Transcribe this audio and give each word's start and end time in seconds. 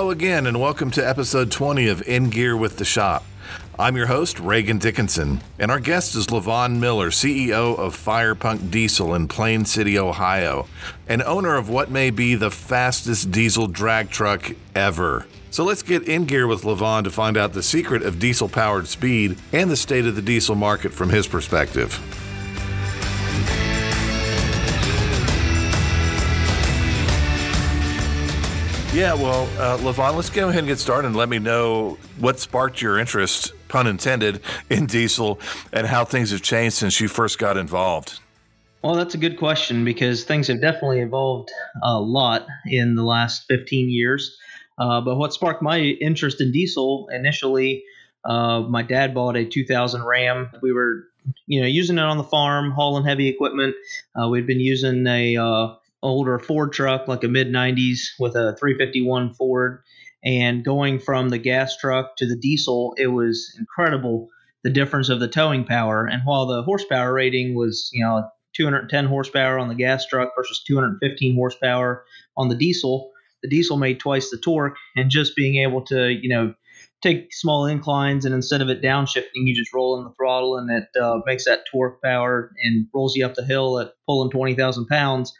Hello 0.00 0.10
again, 0.10 0.46
and 0.46 0.58
welcome 0.58 0.90
to 0.92 1.06
episode 1.06 1.52
20 1.52 1.86
of 1.88 2.00
In 2.08 2.30
Gear 2.30 2.56
with 2.56 2.78
the 2.78 2.86
Shop. 2.86 3.22
I'm 3.78 3.98
your 3.98 4.06
host, 4.06 4.40
Reagan 4.40 4.78
Dickinson, 4.78 5.42
and 5.58 5.70
our 5.70 5.78
guest 5.78 6.14
is 6.14 6.28
Levon 6.28 6.78
Miller, 6.78 7.10
CEO 7.10 7.78
of 7.78 7.94
Firepunk 7.94 8.70
Diesel 8.70 9.14
in 9.14 9.28
Plain 9.28 9.66
City, 9.66 9.98
Ohio, 9.98 10.66
and 11.06 11.22
owner 11.24 11.54
of 11.54 11.68
what 11.68 11.90
may 11.90 12.08
be 12.08 12.34
the 12.34 12.50
fastest 12.50 13.30
diesel 13.30 13.66
drag 13.66 14.08
truck 14.08 14.52
ever. 14.74 15.26
So 15.50 15.64
let's 15.64 15.82
get 15.82 16.08
in 16.08 16.24
gear 16.24 16.46
with 16.46 16.62
Levon 16.62 17.04
to 17.04 17.10
find 17.10 17.36
out 17.36 17.52
the 17.52 17.62
secret 17.62 18.02
of 18.02 18.18
diesel 18.18 18.48
powered 18.48 18.88
speed 18.88 19.36
and 19.52 19.70
the 19.70 19.76
state 19.76 20.06
of 20.06 20.16
the 20.16 20.22
diesel 20.22 20.54
market 20.54 20.94
from 20.94 21.10
his 21.10 21.26
perspective. 21.26 22.00
Yeah, 28.92 29.14
well, 29.14 29.44
uh, 29.60 29.78
Levon, 29.78 30.16
let's 30.16 30.30
go 30.30 30.48
ahead 30.48 30.58
and 30.58 30.66
get 30.66 30.80
started 30.80 31.06
and 31.06 31.16
let 31.16 31.28
me 31.28 31.38
know 31.38 31.96
what 32.18 32.40
sparked 32.40 32.82
your 32.82 32.98
interest, 32.98 33.52
pun 33.68 33.86
intended, 33.86 34.40
in 34.70 34.86
diesel 34.86 35.38
and 35.72 35.86
how 35.86 36.04
things 36.04 36.32
have 36.32 36.42
changed 36.42 36.74
since 36.74 37.00
you 37.00 37.06
first 37.06 37.38
got 37.38 37.56
involved. 37.56 38.18
Well, 38.82 38.96
that's 38.96 39.14
a 39.14 39.18
good 39.18 39.38
question 39.38 39.84
because 39.84 40.24
things 40.24 40.48
have 40.48 40.60
definitely 40.60 41.00
evolved 41.02 41.52
a 41.84 42.00
lot 42.00 42.48
in 42.66 42.96
the 42.96 43.04
last 43.04 43.44
15 43.46 43.90
years. 43.90 44.36
Uh, 44.76 45.00
but 45.00 45.14
what 45.16 45.32
sparked 45.32 45.62
my 45.62 45.78
interest 45.78 46.40
in 46.40 46.50
diesel 46.50 47.08
initially, 47.12 47.84
uh, 48.24 48.62
my 48.62 48.82
dad 48.82 49.14
bought 49.14 49.36
a 49.36 49.44
2000 49.44 50.04
Ram. 50.04 50.50
We 50.62 50.72
were, 50.72 51.04
you 51.46 51.60
know, 51.60 51.68
using 51.68 51.96
it 51.96 52.02
on 52.02 52.18
the 52.18 52.24
farm, 52.24 52.72
hauling 52.72 53.04
heavy 53.04 53.28
equipment. 53.28 53.76
Uh, 54.20 54.28
we'd 54.28 54.48
been 54.48 54.58
using 54.58 55.06
a 55.06 55.36
uh, 55.36 55.74
older 56.02 56.38
Ford 56.38 56.72
truck, 56.72 57.08
like 57.08 57.24
a 57.24 57.28
mid 57.28 57.48
90s 57.48 58.00
with 58.18 58.34
a 58.34 58.56
351 58.58 59.34
Ford. 59.34 59.82
And 60.22 60.64
going 60.64 60.98
from 60.98 61.30
the 61.30 61.38
gas 61.38 61.76
truck 61.76 62.16
to 62.16 62.26
the 62.26 62.36
diesel, 62.36 62.94
it 62.98 63.08
was 63.08 63.54
incredible 63.58 64.28
the 64.62 64.70
difference 64.70 65.08
of 65.08 65.20
the 65.20 65.28
towing 65.28 65.64
power. 65.64 66.06
And 66.06 66.22
while 66.24 66.46
the 66.46 66.62
horsepower 66.62 67.12
rating 67.12 67.54
was, 67.54 67.88
you 67.92 68.04
know, 68.04 68.28
210 68.54 69.06
horsepower 69.06 69.58
on 69.58 69.68
the 69.68 69.74
gas 69.74 70.06
truck 70.06 70.32
versus 70.36 70.62
215 70.66 71.34
horsepower 71.34 72.04
on 72.36 72.48
the 72.48 72.54
diesel, 72.54 73.10
the 73.42 73.48
diesel 73.48 73.78
made 73.78 74.00
twice 74.00 74.30
the 74.30 74.36
torque. 74.36 74.76
And 74.96 75.10
just 75.10 75.34
being 75.36 75.56
able 75.56 75.82
to, 75.86 76.10
you 76.10 76.28
know, 76.28 76.54
take 77.02 77.32
small 77.32 77.64
inclines 77.64 78.26
and 78.26 78.34
instead 78.34 78.60
of 78.60 78.68
it 78.68 78.82
downshifting, 78.82 79.46
you 79.46 79.54
just 79.54 79.72
roll 79.72 79.98
in 79.98 80.04
the 80.04 80.12
throttle 80.18 80.58
and 80.58 80.70
it 80.70 81.00
uh, 81.00 81.20
makes 81.24 81.46
that 81.46 81.64
torque 81.70 82.02
power 82.02 82.52
and 82.62 82.86
rolls 82.92 83.16
you 83.16 83.24
up 83.24 83.34
the 83.34 83.44
hill 83.44 83.78
at 83.78 83.94
pulling 84.06 84.30
20,000 84.30 84.86
pounds 84.86 85.32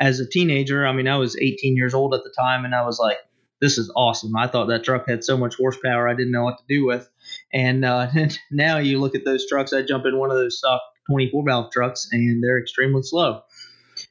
as 0.00 0.20
a 0.20 0.28
teenager, 0.28 0.86
I 0.86 0.92
mean, 0.92 1.08
I 1.08 1.16
was 1.16 1.36
18 1.36 1.76
years 1.76 1.94
old 1.94 2.14
at 2.14 2.22
the 2.24 2.34
time, 2.36 2.64
and 2.64 2.74
I 2.74 2.84
was 2.84 2.98
like, 2.98 3.18
this 3.60 3.78
is 3.78 3.92
awesome. 3.94 4.36
I 4.36 4.48
thought 4.48 4.66
that 4.66 4.84
truck 4.84 5.08
had 5.08 5.24
so 5.24 5.36
much 5.36 5.54
horsepower, 5.56 6.08
I 6.08 6.14
didn't 6.14 6.32
know 6.32 6.42
what 6.42 6.58
to 6.58 6.64
do 6.68 6.84
with. 6.84 7.08
And 7.52 7.84
uh, 7.84 8.08
now 8.50 8.78
you 8.78 8.98
look 8.98 9.14
at 9.14 9.24
those 9.24 9.46
trucks, 9.48 9.72
I 9.72 9.82
jump 9.82 10.04
in 10.04 10.18
one 10.18 10.30
of 10.30 10.36
those 10.36 10.58
stock 10.58 10.82
24 11.08 11.44
valve 11.46 11.72
trucks, 11.72 12.08
and 12.10 12.42
they're 12.42 12.58
extremely 12.58 13.02
slow. 13.02 13.42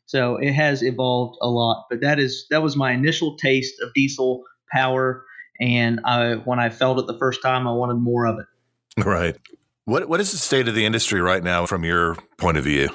So 0.06 0.38
it 0.38 0.54
has 0.54 0.84
evolved 0.84 1.38
a 1.42 1.48
lot, 1.48 1.86
but 1.90 2.02
that 2.02 2.20
is 2.20 2.46
that 2.50 2.62
was 2.62 2.76
my 2.76 2.92
initial 2.92 3.38
taste 3.38 3.76
of 3.82 3.94
diesel 3.94 4.44
power, 4.72 5.26
and 5.60 6.02
I, 6.06 6.36
when 6.36 6.60
I 6.60 6.70
felt 6.70 7.00
it 7.00 7.08
the 7.08 7.18
first 7.18 7.42
time, 7.42 7.68
I 7.68 7.72
wanted 7.72 7.96
more 7.96 8.26
of 8.26 8.40
it. 8.40 8.46
Right. 9.06 9.36
What 9.86 10.08
what 10.08 10.20
is 10.20 10.32
the 10.32 10.38
state 10.38 10.68
of 10.68 10.76
the 10.76 10.86
industry 10.86 11.22
right 11.22 11.44
now 11.44 11.66
from 11.66 11.84
your 11.84 12.16
point 12.38 12.58
of 12.58 12.64
view? 12.64 12.90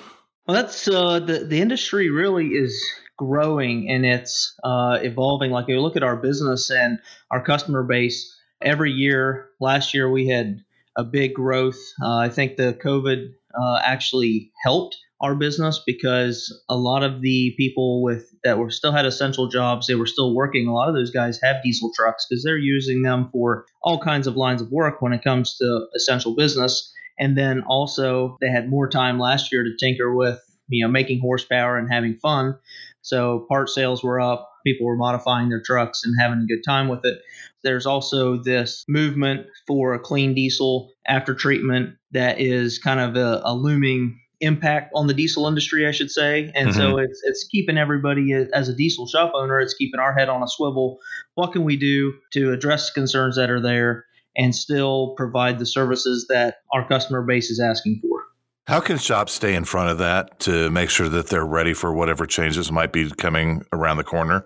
Well, 0.46 0.54
that's 0.56 0.86
uh, 0.86 1.18
the 1.18 1.40
the 1.40 1.60
industry 1.60 2.08
really 2.10 2.48
is 2.48 2.80
growing 3.16 3.90
and 3.90 4.04
it's 4.06 4.54
uh, 4.62 4.98
evolving. 5.02 5.50
Like 5.50 5.68
you 5.68 5.80
look 5.80 5.96
at 5.96 6.02
our 6.02 6.16
business 6.16 6.70
and 6.70 6.98
our 7.30 7.42
customer 7.42 7.82
base 7.82 8.32
every 8.62 8.92
year. 8.92 9.48
Last 9.60 9.92
year 9.92 10.10
we 10.10 10.28
had 10.28 10.60
a 10.96 11.02
big 11.02 11.34
growth. 11.34 11.78
Uh, 12.00 12.16
I 12.16 12.28
think 12.28 12.56
the 12.56 12.78
COVID 12.84 13.32
uh, 13.60 13.80
actually 13.82 14.52
helped 14.62 14.96
our 15.20 15.34
business 15.34 15.80
because 15.84 16.62
a 16.68 16.76
lot 16.76 17.02
of 17.02 17.22
the 17.22 17.54
people 17.56 18.02
with 18.02 18.30
that 18.44 18.58
were 18.58 18.70
still 18.70 18.92
had 18.92 19.06
essential 19.06 19.48
jobs, 19.48 19.86
they 19.86 19.94
were 19.94 20.06
still 20.06 20.34
working. 20.34 20.68
A 20.68 20.72
lot 20.72 20.88
of 20.88 20.94
those 20.94 21.10
guys 21.10 21.40
have 21.42 21.62
diesel 21.64 21.90
trucks 21.96 22.26
because 22.28 22.44
they're 22.44 22.58
using 22.58 23.02
them 23.02 23.30
for 23.32 23.64
all 23.82 23.98
kinds 23.98 24.26
of 24.26 24.36
lines 24.36 24.60
of 24.60 24.70
work 24.70 25.00
when 25.02 25.12
it 25.12 25.24
comes 25.24 25.56
to 25.56 25.86
essential 25.96 26.36
business. 26.36 26.92
And 27.18 27.36
then 27.36 27.62
also 27.62 28.36
they 28.40 28.50
had 28.50 28.68
more 28.68 28.88
time 28.88 29.18
last 29.18 29.52
year 29.52 29.64
to 29.64 29.76
tinker 29.78 30.14
with, 30.14 30.38
you 30.68 30.84
know, 30.84 30.90
making 30.90 31.20
horsepower 31.20 31.78
and 31.78 31.90
having 31.90 32.16
fun. 32.16 32.56
So 33.02 33.46
part 33.48 33.68
sales 33.68 34.02
were 34.02 34.20
up, 34.20 34.50
people 34.64 34.86
were 34.86 34.96
modifying 34.96 35.48
their 35.48 35.62
trucks 35.62 36.02
and 36.04 36.14
having 36.20 36.40
a 36.40 36.46
good 36.46 36.62
time 36.66 36.88
with 36.88 37.04
it. 37.04 37.18
There's 37.62 37.86
also 37.86 38.42
this 38.42 38.84
movement 38.88 39.46
for 39.66 39.94
a 39.94 39.98
clean 39.98 40.34
diesel 40.34 40.90
after 41.06 41.34
treatment 41.34 41.96
that 42.12 42.40
is 42.40 42.78
kind 42.78 43.00
of 43.00 43.16
a, 43.16 43.42
a 43.44 43.54
looming 43.54 44.20
impact 44.40 44.92
on 44.94 45.06
the 45.06 45.14
diesel 45.14 45.46
industry, 45.46 45.86
I 45.86 45.92
should 45.92 46.10
say. 46.10 46.50
And 46.54 46.70
mm-hmm. 46.70 46.78
so 46.78 46.98
it's 46.98 47.22
it's 47.24 47.46
keeping 47.46 47.78
everybody 47.78 48.32
as 48.32 48.68
a 48.68 48.74
diesel 48.74 49.06
shop 49.06 49.32
owner, 49.34 49.60
it's 49.60 49.74
keeping 49.74 50.00
our 50.00 50.12
head 50.12 50.28
on 50.28 50.42
a 50.42 50.48
swivel. 50.48 50.98
What 51.34 51.52
can 51.52 51.64
we 51.64 51.76
do 51.76 52.14
to 52.32 52.52
address 52.52 52.90
concerns 52.90 53.36
that 53.36 53.50
are 53.50 53.60
there? 53.60 54.04
And 54.36 54.54
still 54.54 55.14
provide 55.16 55.58
the 55.58 55.66
services 55.66 56.26
that 56.28 56.56
our 56.72 56.86
customer 56.86 57.22
base 57.22 57.50
is 57.50 57.60
asking 57.60 58.00
for. 58.02 58.24
How 58.66 58.80
can 58.80 58.98
shops 58.98 59.32
stay 59.32 59.54
in 59.54 59.64
front 59.64 59.90
of 59.90 59.98
that 59.98 60.40
to 60.40 60.70
make 60.70 60.90
sure 60.90 61.08
that 61.08 61.28
they're 61.28 61.46
ready 61.46 61.72
for 61.72 61.92
whatever 61.94 62.26
changes 62.26 62.72
might 62.72 62.92
be 62.92 63.08
coming 63.10 63.64
around 63.72 63.96
the 63.96 64.04
corner? 64.04 64.44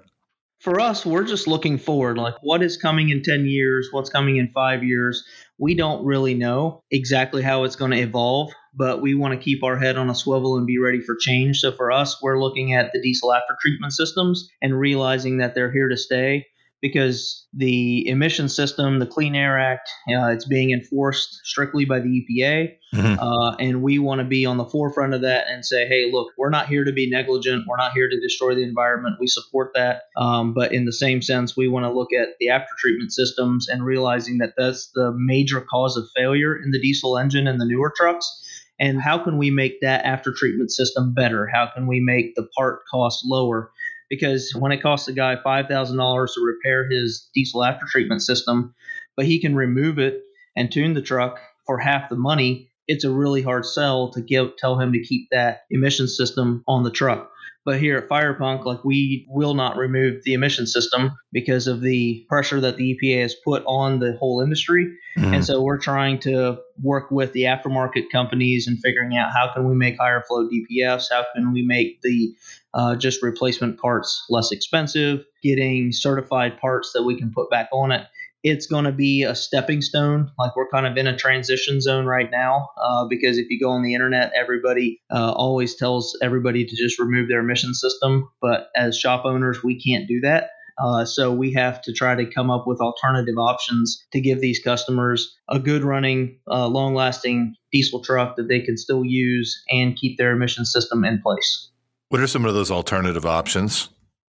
For 0.60 0.78
us, 0.78 1.06
we're 1.06 1.24
just 1.24 1.48
looking 1.48 1.78
forward. 1.78 2.18
Like, 2.18 2.34
what 2.42 2.62
is 2.62 2.76
coming 2.76 3.08
in 3.08 3.22
10 3.22 3.46
years? 3.46 3.88
What's 3.92 4.10
coming 4.10 4.36
in 4.36 4.50
five 4.52 4.84
years? 4.84 5.24
We 5.56 5.74
don't 5.74 6.04
really 6.04 6.34
know 6.34 6.82
exactly 6.90 7.40
how 7.40 7.64
it's 7.64 7.76
going 7.76 7.92
to 7.92 7.96
evolve, 7.98 8.52
but 8.74 9.00
we 9.00 9.14
want 9.14 9.32
to 9.32 9.42
keep 9.42 9.64
our 9.64 9.78
head 9.78 9.96
on 9.96 10.10
a 10.10 10.14
swivel 10.14 10.58
and 10.58 10.66
be 10.66 10.78
ready 10.78 11.00
for 11.00 11.16
change. 11.18 11.60
So, 11.60 11.72
for 11.72 11.90
us, 11.90 12.22
we're 12.22 12.38
looking 12.38 12.74
at 12.74 12.92
the 12.92 13.00
diesel 13.00 13.32
after 13.32 13.56
treatment 13.58 13.94
systems 13.94 14.50
and 14.60 14.78
realizing 14.78 15.38
that 15.38 15.54
they're 15.54 15.72
here 15.72 15.88
to 15.88 15.96
stay 15.96 16.46
because 16.80 17.46
the 17.52 18.08
emission 18.08 18.48
system, 18.48 18.98
the 18.98 19.06
Clean 19.06 19.34
Air 19.34 19.58
Act, 19.58 19.88
uh, 20.08 20.28
it's 20.28 20.46
being 20.46 20.70
enforced 20.70 21.40
strictly 21.44 21.84
by 21.84 22.00
the 22.00 22.08
EPA. 22.08 22.76
Mm-hmm. 22.94 23.20
Uh, 23.20 23.54
and 23.56 23.82
we 23.82 23.98
want 23.98 24.20
to 24.20 24.24
be 24.24 24.46
on 24.46 24.56
the 24.56 24.64
forefront 24.64 25.14
of 25.14 25.20
that 25.20 25.46
and 25.48 25.64
say, 25.64 25.86
hey, 25.86 26.10
look, 26.10 26.32
we're 26.38 26.50
not 26.50 26.68
here 26.68 26.84
to 26.84 26.92
be 26.92 27.08
negligent. 27.08 27.64
We're 27.68 27.76
not 27.76 27.92
here 27.92 28.08
to 28.08 28.20
destroy 28.20 28.54
the 28.54 28.62
environment. 28.62 29.16
We 29.20 29.26
support 29.26 29.72
that. 29.74 30.02
Um, 30.16 30.54
but 30.54 30.72
in 30.72 30.86
the 30.86 30.92
same 30.92 31.22
sense, 31.22 31.56
we 31.56 31.68
want 31.68 31.84
to 31.84 31.92
look 31.92 32.12
at 32.12 32.28
the 32.40 32.48
after 32.48 32.72
treatment 32.78 33.12
systems 33.12 33.68
and 33.68 33.84
realizing 33.84 34.38
that 34.38 34.54
that's 34.56 34.90
the 34.94 35.12
major 35.16 35.60
cause 35.60 35.96
of 35.96 36.08
failure 36.16 36.56
in 36.56 36.70
the 36.70 36.80
diesel 36.80 37.18
engine 37.18 37.46
and 37.46 37.60
the 37.60 37.66
newer 37.66 37.92
trucks. 37.94 38.46
And 38.80 39.00
how 39.00 39.22
can 39.22 39.36
we 39.36 39.50
make 39.50 39.82
that 39.82 40.06
after 40.06 40.32
treatment 40.32 40.72
system 40.72 41.12
better? 41.12 41.46
How 41.52 41.68
can 41.72 41.86
we 41.86 42.00
make 42.00 42.34
the 42.34 42.48
part 42.56 42.80
cost 42.90 43.24
lower? 43.26 43.70
Because 44.10 44.52
when 44.54 44.72
it 44.72 44.82
costs 44.82 45.08
a 45.08 45.12
guy 45.12 45.36
$5,000 45.36 46.34
to 46.34 46.40
repair 46.44 46.90
his 46.90 47.30
diesel 47.34 47.64
after 47.64 47.86
treatment 47.88 48.22
system, 48.22 48.74
but 49.16 49.24
he 49.24 49.40
can 49.40 49.54
remove 49.54 49.98
it 49.98 50.22
and 50.56 50.70
tune 50.70 50.94
the 50.94 51.00
truck 51.00 51.38
for 51.64 51.78
half 51.78 52.10
the 52.10 52.16
money, 52.16 52.70
it's 52.88 53.04
a 53.04 53.10
really 53.10 53.40
hard 53.40 53.64
sell 53.64 54.10
to 54.10 54.20
give 54.20 54.56
tell 54.56 54.78
him 54.78 54.92
to 54.92 55.02
keep 55.02 55.28
that 55.30 55.62
emission 55.70 56.08
system 56.08 56.64
on 56.66 56.82
the 56.82 56.90
truck. 56.90 57.30
But 57.64 57.78
here 57.78 57.98
at 57.98 58.08
Firepunk, 58.08 58.64
like 58.64 58.84
we 58.84 59.26
will 59.28 59.54
not 59.54 59.76
remove 59.76 60.24
the 60.24 60.32
emission 60.32 60.66
system 60.66 61.12
because 61.30 61.66
of 61.66 61.82
the 61.82 62.24
pressure 62.28 62.58
that 62.60 62.76
the 62.76 62.96
EPA 62.96 63.22
has 63.22 63.34
put 63.44 63.62
on 63.66 64.00
the 64.00 64.16
whole 64.18 64.40
industry. 64.40 64.92
Mm-hmm. 65.16 65.34
And 65.34 65.44
so 65.44 65.62
we're 65.62 65.78
trying 65.78 66.18
to 66.20 66.58
work 66.82 67.10
with 67.10 67.32
the 67.32 67.42
aftermarket 67.42 68.10
companies 68.10 68.66
and 68.66 68.78
figuring 68.80 69.16
out 69.16 69.32
how 69.32 69.52
can 69.52 69.68
we 69.68 69.74
make 69.74 69.98
higher 69.98 70.24
flow 70.26 70.48
DPFs, 70.48 71.08
how 71.10 71.26
can 71.34 71.52
we 71.52 71.62
make 71.62 72.00
the 72.00 72.34
uh, 72.74 72.96
just 72.96 73.22
replacement 73.22 73.78
parts 73.78 74.24
less 74.30 74.52
expensive, 74.52 75.24
getting 75.42 75.92
certified 75.92 76.58
parts 76.58 76.92
that 76.94 77.02
we 77.02 77.18
can 77.18 77.32
put 77.32 77.50
back 77.50 77.68
on 77.72 77.92
it 77.92 78.06
it's 78.42 78.66
going 78.66 78.84
to 78.84 78.92
be 78.92 79.22
a 79.22 79.34
stepping 79.34 79.82
stone. 79.82 80.30
Like 80.38 80.56
we're 80.56 80.68
kind 80.68 80.86
of 80.86 80.96
in 80.96 81.06
a 81.06 81.16
transition 81.16 81.80
zone 81.80 82.06
right 82.06 82.30
now 82.30 82.70
uh, 82.82 83.06
because 83.06 83.38
if 83.38 83.50
you 83.50 83.60
go 83.60 83.70
on 83.70 83.82
the 83.82 83.94
internet, 83.94 84.32
everybody 84.34 85.00
uh, 85.10 85.32
always 85.32 85.74
tells 85.76 86.16
everybody 86.22 86.64
to 86.64 86.76
just 86.76 86.98
remove 86.98 87.28
their 87.28 87.40
emission 87.40 87.74
system. 87.74 88.30
But 88.40 88.68
as 88.74 88.98
shop 88.98 89.24
owners, 89.24 89.62
we 89.62 89.80
can't 89.80 90.08
do 90.08 90.20
that. 90.20 90.50
Uh, 90.82 91.04
so 91.04 91.30
we 91.30 91.52
have 91.52 91.82
to 91.82 91.92
try 91.92 92.14
to 92.14 92.24
come 92.24 92.50
up 92.50 92.66
with 92.66 92.80
alternative 92.80 93.36
options 93.36 94.02
to 94.12 94.20
give 94.20 94.40
these 94.40 94.60
customers 94.60 95.36
a 95.50 95.58
good 95.58 95.84
running, 95.84 96.38
uh, 96.50 96.66
long 96.66 96.94
lasting 96.94 97.54
diesel 97.70 98.00
truck 98.00 98.36
that 98.36 98.48
they 98.48 98.60
can 98.60 98.78
still 98.78 99.04
use 99.04 99.62
and 99.68 99.96
keep 99.96 100.16
their 100.16 100.32
emission 100.32 100.64
system 100.64 101.04
in 101.04 101.20
place. 101.20 101.70
What 102.10 102.20
are 102.20 102.26
some 102.26 102.44
of 102.44 102.54
those 102.54 102.72
alternative 102.72 103.24
options? 103.24 103.88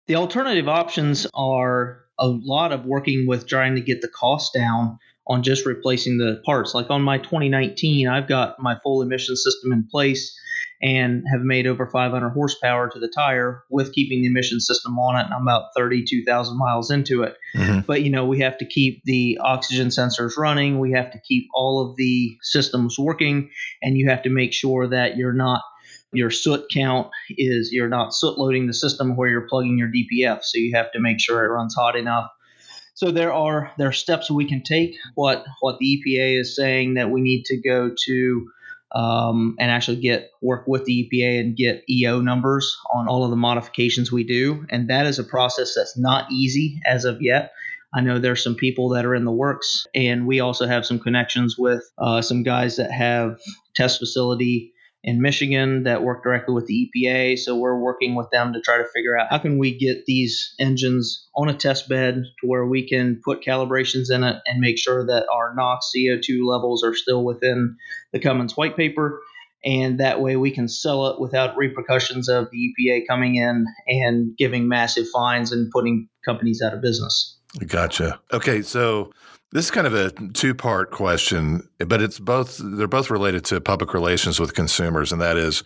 The 0.07 0.17
alternative 0.17 0.67
options 0.67 1.27
are 1.35 2.01
a 2.19 2.27
lot 2.27 2.73
of 2.73 2.87
working 2.87 3.27
with 3.27 3.47
trying 3.47 3.75
to 3.75 3.83
get 3.83 4.01
the 4.01 4.09
cost 4.09 4.55
down 4.55 4.99
on 5.27 5.43
just 5.43 5.67
replacing 5.67 6.17
the 6.17 6.41
parts. 6.47 6.75
Like 6.75 6.89
on 6.89 7.03
my 7.03 7.19
2019, 7.19 8.09
I've 8.09 8.29
got 8.29 8.59
my 8.59 8.79
full 8.83 9.03
emission 9.03 9.37
system 9.37 9.73
in 9.73 9.87
place 9.91 10.35
and 10.81 11.25
have 11.31 11.43
made 11.43 11.67
over 11.67 11.87
500 11.87 12.31
horsepower 12.31 12.89
to 12.89 12.99
the 12.99 13.13
tire 13.15 13.63
with 13.69 13.93
keeping 13.93 14.23
the 14.23 14.29
emission 14.29 14.59
system 14.59 14.99
on 14.99 15.17
it. 15.21 15.25
And 15.25 15.35
I'm 15.35 15.43
about 15.43 15.71
32,000 15.77 16.57
miles 16.57 16.91
into 16.91 17.25
it. 17.25 17.37
Mm-hmm. 17.55 17.81
But, 17.81 18.03
you 18.03 18.11
know, 18.11 18.25
we 18.25 18.41
have 18.41 18.57
to 18.59 18.65
keep 18.65 19.03
the 19.05 19.39
oxygen 19.43 19.89
sensors 19.89 20.39
running, 20.39 20.79
we 20.79 20.93
have 20.93 21.11
to 21.13 21.21
keep 21.29 21.47
all 21.53 21.87
of 21.87 21.97
the 21.97 22.39
systems 22.41 22.99
working, 22.99 23.51
and 23.83 23.99
you 23.99 24.09
have 24.09 24.23
to 24.23 24.31
make 24.31 24.55
sure 24.55 24.89
that 24.89 25.19
you're 25.19 25.35
not 25.35 25.61
your 26.17 26.31
soot 26.31 26.65
count 26.73 27.09
is 27.31 27.71
you're 27.73 27.89
not 27.89 28.15
soot 28.15 28.39
loading 28.39 28.67
the 28.67 28.75
system 28.75 29.17
where 29.17 29.29
you're 29.29 29.49
plugging 29.49 29.79
your 29.79 29.89
DPF. 29.89 30.43
So 30.43 30.59
you 30.59 30.73
have 30.75 30.93
to 30.93 31.01
make 31.01 31.21
sure 31.21 31.45
it 31.45 31.49
runs 31.49 31.75
hot 31.75 31.97
enough. 31.97 32.31
So 32.95 33.11
there 33.11 33.33
are 33.33 33.73
there 33.77 33.89
are 33.89 33.93
steps 33.93 34.31
we 34.31 34.49
can 34.49 34.63
take. 34.63 34.97
What 35.15 35.45
what 35.61 35.79
the 35.79 36.03
EPA 36.07 36.41
is 36.41 36.57
saying 36.57 36.95
that 36.95 37.11
we 37.11 37.21
need 37.21 37.45
to 37.47 37.61
go 37.61 37.91
to 38.07 38.51
um, 38.95 39.57
and 39.59 39.71
actually 39.71 39.99
get 39.99 40.31
work 40.41 40.67
with 40.67 40.85
the 40.85 41.09
EPA 41.13 41.41
and 41.41 41.57
get 41.57 41.85
EO 41.91 42.21
numbers 42.21 42.77
on 42.91 43.09
all 43.09 43.25
of 43.25 43.31
the 43.31 43.37
modifications 43.37 44.11
we 44.11 44.25
do. 44.25 44.65
And 44.71 44.89
that 44.89 45.07
is 45.07 45.19
a 45.19 45.25
process 45.25 45.75
that's 45.75 45.99
not 45.99 46.31
easy 46.33 46.81
as 46.87 47.05
of 47.05 47.21
yet. 47.21 47.53
I 47.95 48.01
know 48.01 48.19
there's 48.19 48.43
some 48.43 48.55
people 48.55 48.91
that 48.91 49.05
are 49.05 49.15
in 49.15 49.25
the 49.25 49.33
works, 49.33 49.87
and 49.95 50.27
we 50.27 50.41
also 50.41 50.67
have 50.67 50.85
some 50.85 50.99
connections 50.99 51.57
with 51.59 51.83
uh, 51.99 52.21
some 52.21 52.43
guys 52.43 52.77
that 52.77 52.91
have 52.91 53.39
test 53.75 53.99
facility 53.99 54.73
in 55.07 55.23
Michigan 55.23 55.85
that 55.85 56.03
work 56.03 56.25
directly 56.25 56.53
with 56.53 56.67
the 56.67 56.91
EPA. 56.91 57.39
So 57.39 57.57
we're 57.57 57.79
working 57.79 58.17
with 58.17 58.29
them 58.31 58.53
to 58.53 58.61
try 58.61 58.79
to 58.79 58.89
figure 58.93 59.17
out 59.17 59.29
how 59.31 59.39
can 59.39 59.57
we 59.57 59.79
get 59.79 60.05
these 60.05 60.53
engines 60.59 61.29
on 61.37 61.49
a 61.49 61.55
test 61.55 61.89
bed 61.89 62.25
to 62.41 62.47
where 62.47 62.67
we 62.67 62.87
can 62.87 63.21
put 63.25 63.41
calibrations 63.41 64.11
in 64.11 64.25
it 64.25 64.37
and 64.47 64.61
make 64.61 64.79
sure 64.79 65.07
that 65.07 65.27
our 65.33 65.55
NOx 65.55 65.93
CO2 65.97 66.45
levels 66.45 66.83
are 66.83 66.95
still 66.95 67.25
within 67.25 67.77
the 68.13 68.19
Cummins 68.19 68.57
white 68.57 68.77
paper. 68.77 69.23
And 69.65 70.01
that 70.01 70.21
way 70.21 70.37
we 70.37 70.51
can 70.51 70.69
sell 70.69 71.07
it 71.07 71.21
without 71.21 71.57
repercussions 71.57 72.29
of 72.29 72.49
the 72.51 72.75
EPA 72.75 73.07
coming 73.09 73.37
in 73.37 73.67
and 73.87 74.37
giving 74.37 74.67
massive 74.69 75.07
fines 75.09 75.53
and 75.53 75.71
putting 75.71 76.09
companies 76.25 76.61
out 76.61 76.75
of 76.75 76.83
business. 76.83 77.39
Gotcha. 77.67 78.21
Okay, 78.33 78.61
so 78.61 79.13
this 79.53 79.67
is 79.67 79.71
kind 79.71 79.87
of 79.87 79.95
a 79.95 80.11
two 80.33 80.55
part 80.55 80.91
question, 80.91 81.69
but 81.79 82.03
it's 82.03 82.19
both, 82.19 82.61
they're 82.63 82.89
both 82.89 83.11
related 83.11 83.45
to 83.47 83.61
public 83.61 83.95
relations 83.95 84.41
with 84.41 84.55
consumers. 84.55 85.13
And 85.13 85.21
that 85.21 85.37
is 85.37 85.63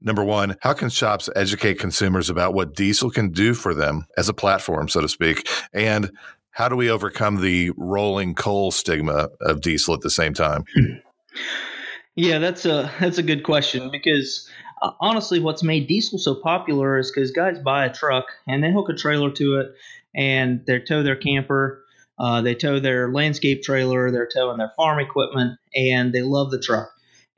number 0.00 0.22
one, 0.22 0.56
how 0.60 0.72
can 0.72 0.88
shops 0.88 1.28
educate 1.34 1.78
consumers 1.78 2.30
about 2.30 2.54
what 2.54 2.74
diesel 2.74 3.10
can 3.10 3.30
do 3.30 3.54
for 3.54 3.74
them 3.74 4.06
as 4.16 4.28
a 4.28 4.34
platform, 4.34 4.88
so 4.88 5.00
to 5.00 5.08
speak? 5.08 5.48
And 5.72 6.10
how 6.50 6.68
do 6.68 6.76
we 6.76 6.88
overcome 6.88 7.40
the 7.40 7.72
rolling 7.76 8.34
coal 8.34 8.70
stigma 8.70 9.28
of 9.40 9.60
diesel 9.60 9.94
at 9.94 10.02
the 10.02 10.10
same 10.10 10.34
time? 10.34 10.64
Yeah, 12.14 12.38
that's 12.38 12.64
a 12.64 12.92
that's 13.00 13.18
a 13.18 13.24
good 13.24 13.42
question 13.42 13.90
because 13.90 14.48
uh, 14.82 14.92
honestly, 15.00 15.40
what's 15.40 15.64
made 15.64 15.88
diesel 15.88 16.18
so 16.18 16.36
popular 16.36 16.98
is 16.98 17.10
because 17.10 17.32
guys 17.32 17.58
buy 17.58 17.86
a 17.86 17.92
truck 17.92 18.26
and 18.46 18.62
they 18.62 18.72
hook 18.72 18.88
a 18.88 18.94
trailer 18.94 19.32
to 19.32 19.58
it 19.58 19.74
and 20.14 20.64
they 20.66 20.78
tow 20.78 21.02
their 21.02 21.16
camper 21.16 21.83
uh, 22.18 22.42
they 22.42 22.54
tow 22.54 22.80
their 22.80 23.12
landscape 23.12 23.62
trailer, 23.62 24.10
they're 24.10 24.28
towing 24.32 24.58
their 24.58 24.72
farm 24.76 24.98
equipment, 25.00 25.58
and 25.74 26.12
they 26.12 26.22
love 26.22 26.50
the 26.50 26.60
truck. 26.60 26.90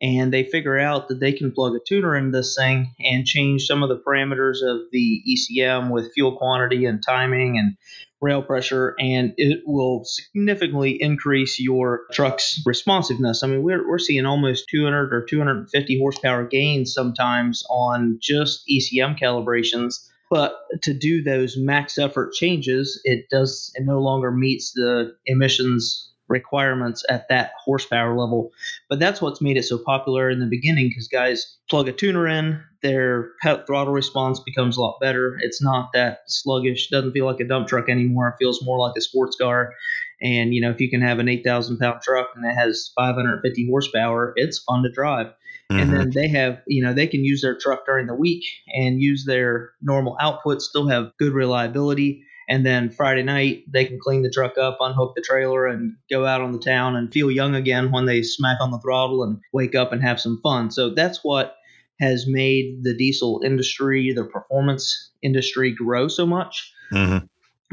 And 0.03 0.31
they 0.31 0.45
figure 0.45 0.79
out 0.79 1.09
that 1.09 1.21
they 1.21 1.33
can 1.33 1.53
plug 1.53 1.75
a 1.75 1.79
tuner 1.87 2.15
in 2.15 2.31
this 2.31 2.55
thing 2.55 2.95
and 3.01 3.25
change 3.25 3.67
some 3.67 3.83
of 3.83 3.89
the 3.89 3.99
parameters 3.99 4.63
of 4.63 4.83
the 4.93 5.23
ECM 5.27 5.91
with 5.91 6.13
fuel 6.13 6.37
quantity 6.37 6.85
and 6.85 7.03
timing 7.03 7.57
and 7.57 7.77
rail 8.21 8.43
pressure, 8.43 8.95
and 8.99 9.33
it 9.39 9.63
will 9.67 10.03
significantly 10.05 11.01
increase 11.01 11.59
your 11.59 12.03
truck's 12.13 12.61
responsiveness. 12.67 13.43
I 13.43 13.47
mean, 13.47 13.63
we're, 13.63 13.89
we're 13.89 13.99
seeing 13.99 14.27
almost 14.27 14.69
200 14.71 15.13
or 15.15 15.25
250 15.25 15.99
horsepower 15.99 16.47
gains 16.47 16.93
sometimes 16.93 17.65
on 17.71 18.19
just 18.21 18.65
ECM 18.69 19.19
calibrations 19.19 20.09
but 20.31 20.57
to 20.83 20.93
do 20.93 21.23
those 21.23 21.57
max 21.57 21.99
effort 21.99 22.33
changes, 22.33 23.01
it 23.05 23.27
does 23.31 23.73
it 23.75 23.85
no 23.85 24.01
longer 24.01 24.31
meets 24.31 24.73
the 24.73 25.15
emissions 25.27 26.13
requirements 26.29 27.05
at 27.09 27.29
that 27.29 27.53
horsepower 27.65 28.19
level. 28.19 28.51
But 28.89 28.99
that's 28.99 29.23
what's 29.23 29.41
made 29.41 29.57
it 29.57 29.65
so 29.65 29.79
popular 29.79 30.29
in 30.29 30.41
the 30.41 30.47
beginning 30.47 30.89
because 30.89 31.09
guys 31.09 31.57
plug 31.71 31.89
a 31.89 31.93
tuner 31.93 32.27
in, 32.27 32.61
their 32.83 33.31
pet 33.43 33.67
throttle 33.67 33.93
response 33.93 34.41
becomes 34.41 34.77
a 34.77 34.81
lot 34.81 34.99
better. 35.01 35.37
It's 35.41 35.63
not 35.63 35.91
that 35.95 36.21
sluggish, 36.27 36.89
doesn't 36.91 37.13
feel 37.13 37.27
like 37.27 37.41
a 37.41 37.45
dump 37.45 37.69
truck 37.69 37.89
anymore. 37.89 38.29
It 38.29 38.43
feels 38.43 38.65
more 38.65 38.79
like 38.79 38.95
a 38.97 39.01
sports 39.01 39.37
car. 39.37 39.73
And 40.21 40.55
you 40.55 40.61
know, 40.61 40.71
if 40.71 40.81
you 40.81 40.91
can 40.91 41.03
have 41.03 41.19
an 41.19 41.29
8,000 41.29 41.79
pound 41.79 42.03
truck 42.03 42.29
and 42.35 42.45
it 42.45 42.55
has 42.55 42.91
550 42.97 43.69
horsepower, 43.69 44.33
it's 44.37 44.59
fun 44.59 44.83
to 44.83 44.91
drive. 44.91 45.33
Mm-hmm. 45.71 45.81
And 45.81 45.93
then 45.93 46.11
they 46.15 46.29
have, 46.29 46.61
you 46.67 46.85
know, 46.85 46.93
they 46.93 47.07
can 47.07 47.25
use 47.25 47.43
their 47.43 47.59
truck 47.59 47.87
during 47.87 48.07
the 48.07 48.15
week 48.15 48.45
and 48.69 49.01
use 49.01 49.25
their 49.25 49.71
normal 49.83 50.17
output, 50.21 50.63
still 50.63 50.89
have 50.89 51.13
good 51.19 51.33
reliability. 51.33 52.23
And 52.49 52.65
then 52.65 52.91
Friday 52.91 53.25
night, 53.25 53.65
they 53.69 53.85
can 53.85 53.99
clean 54.01 54.23
the 54.23 54.31
truck 54.31 54.57
up, 54.57 54.79
unhook 54.81 55.15
the 55.17 55.23
trailer, 55.23 55.67
and 55.67 55.97
go 56.09 56.25
out 56.25 56.41
on 56.41 56.53
the 56.53 56.61
town 56.61 56.95
and 56.95 57.13
feel 57.13 57.31
young 57.31 57.57
again 57.57 57.91
when 57.91 58.07
they 58.07 58.23
smack 58.23 58.59
on 58.61 58.71
the 58.71 58.79
throttle 58.79 59.25
and 59.25 59.41
wake 59.53 59.75
up 59.75 59.93
and 59.93 60.03
have 60.03 60.21
some 60.21 60.39
fun. 60.45 60.71
So 60.71 60.95
that's 60.95 61.25
what 61.25 61.57
has 61.99 62.27
made 62.29 62.85
the 62.85 62.95
diesel 62.97 63.41
industry, 63.45 64.13
the 64.13 64.25
performance 64.25 65.11
industry, 65.23 65.73
grow 65.73 66.07
so 66.07 66.25
much. 66.25 66.73
Mm-hmm. 66.93 67.27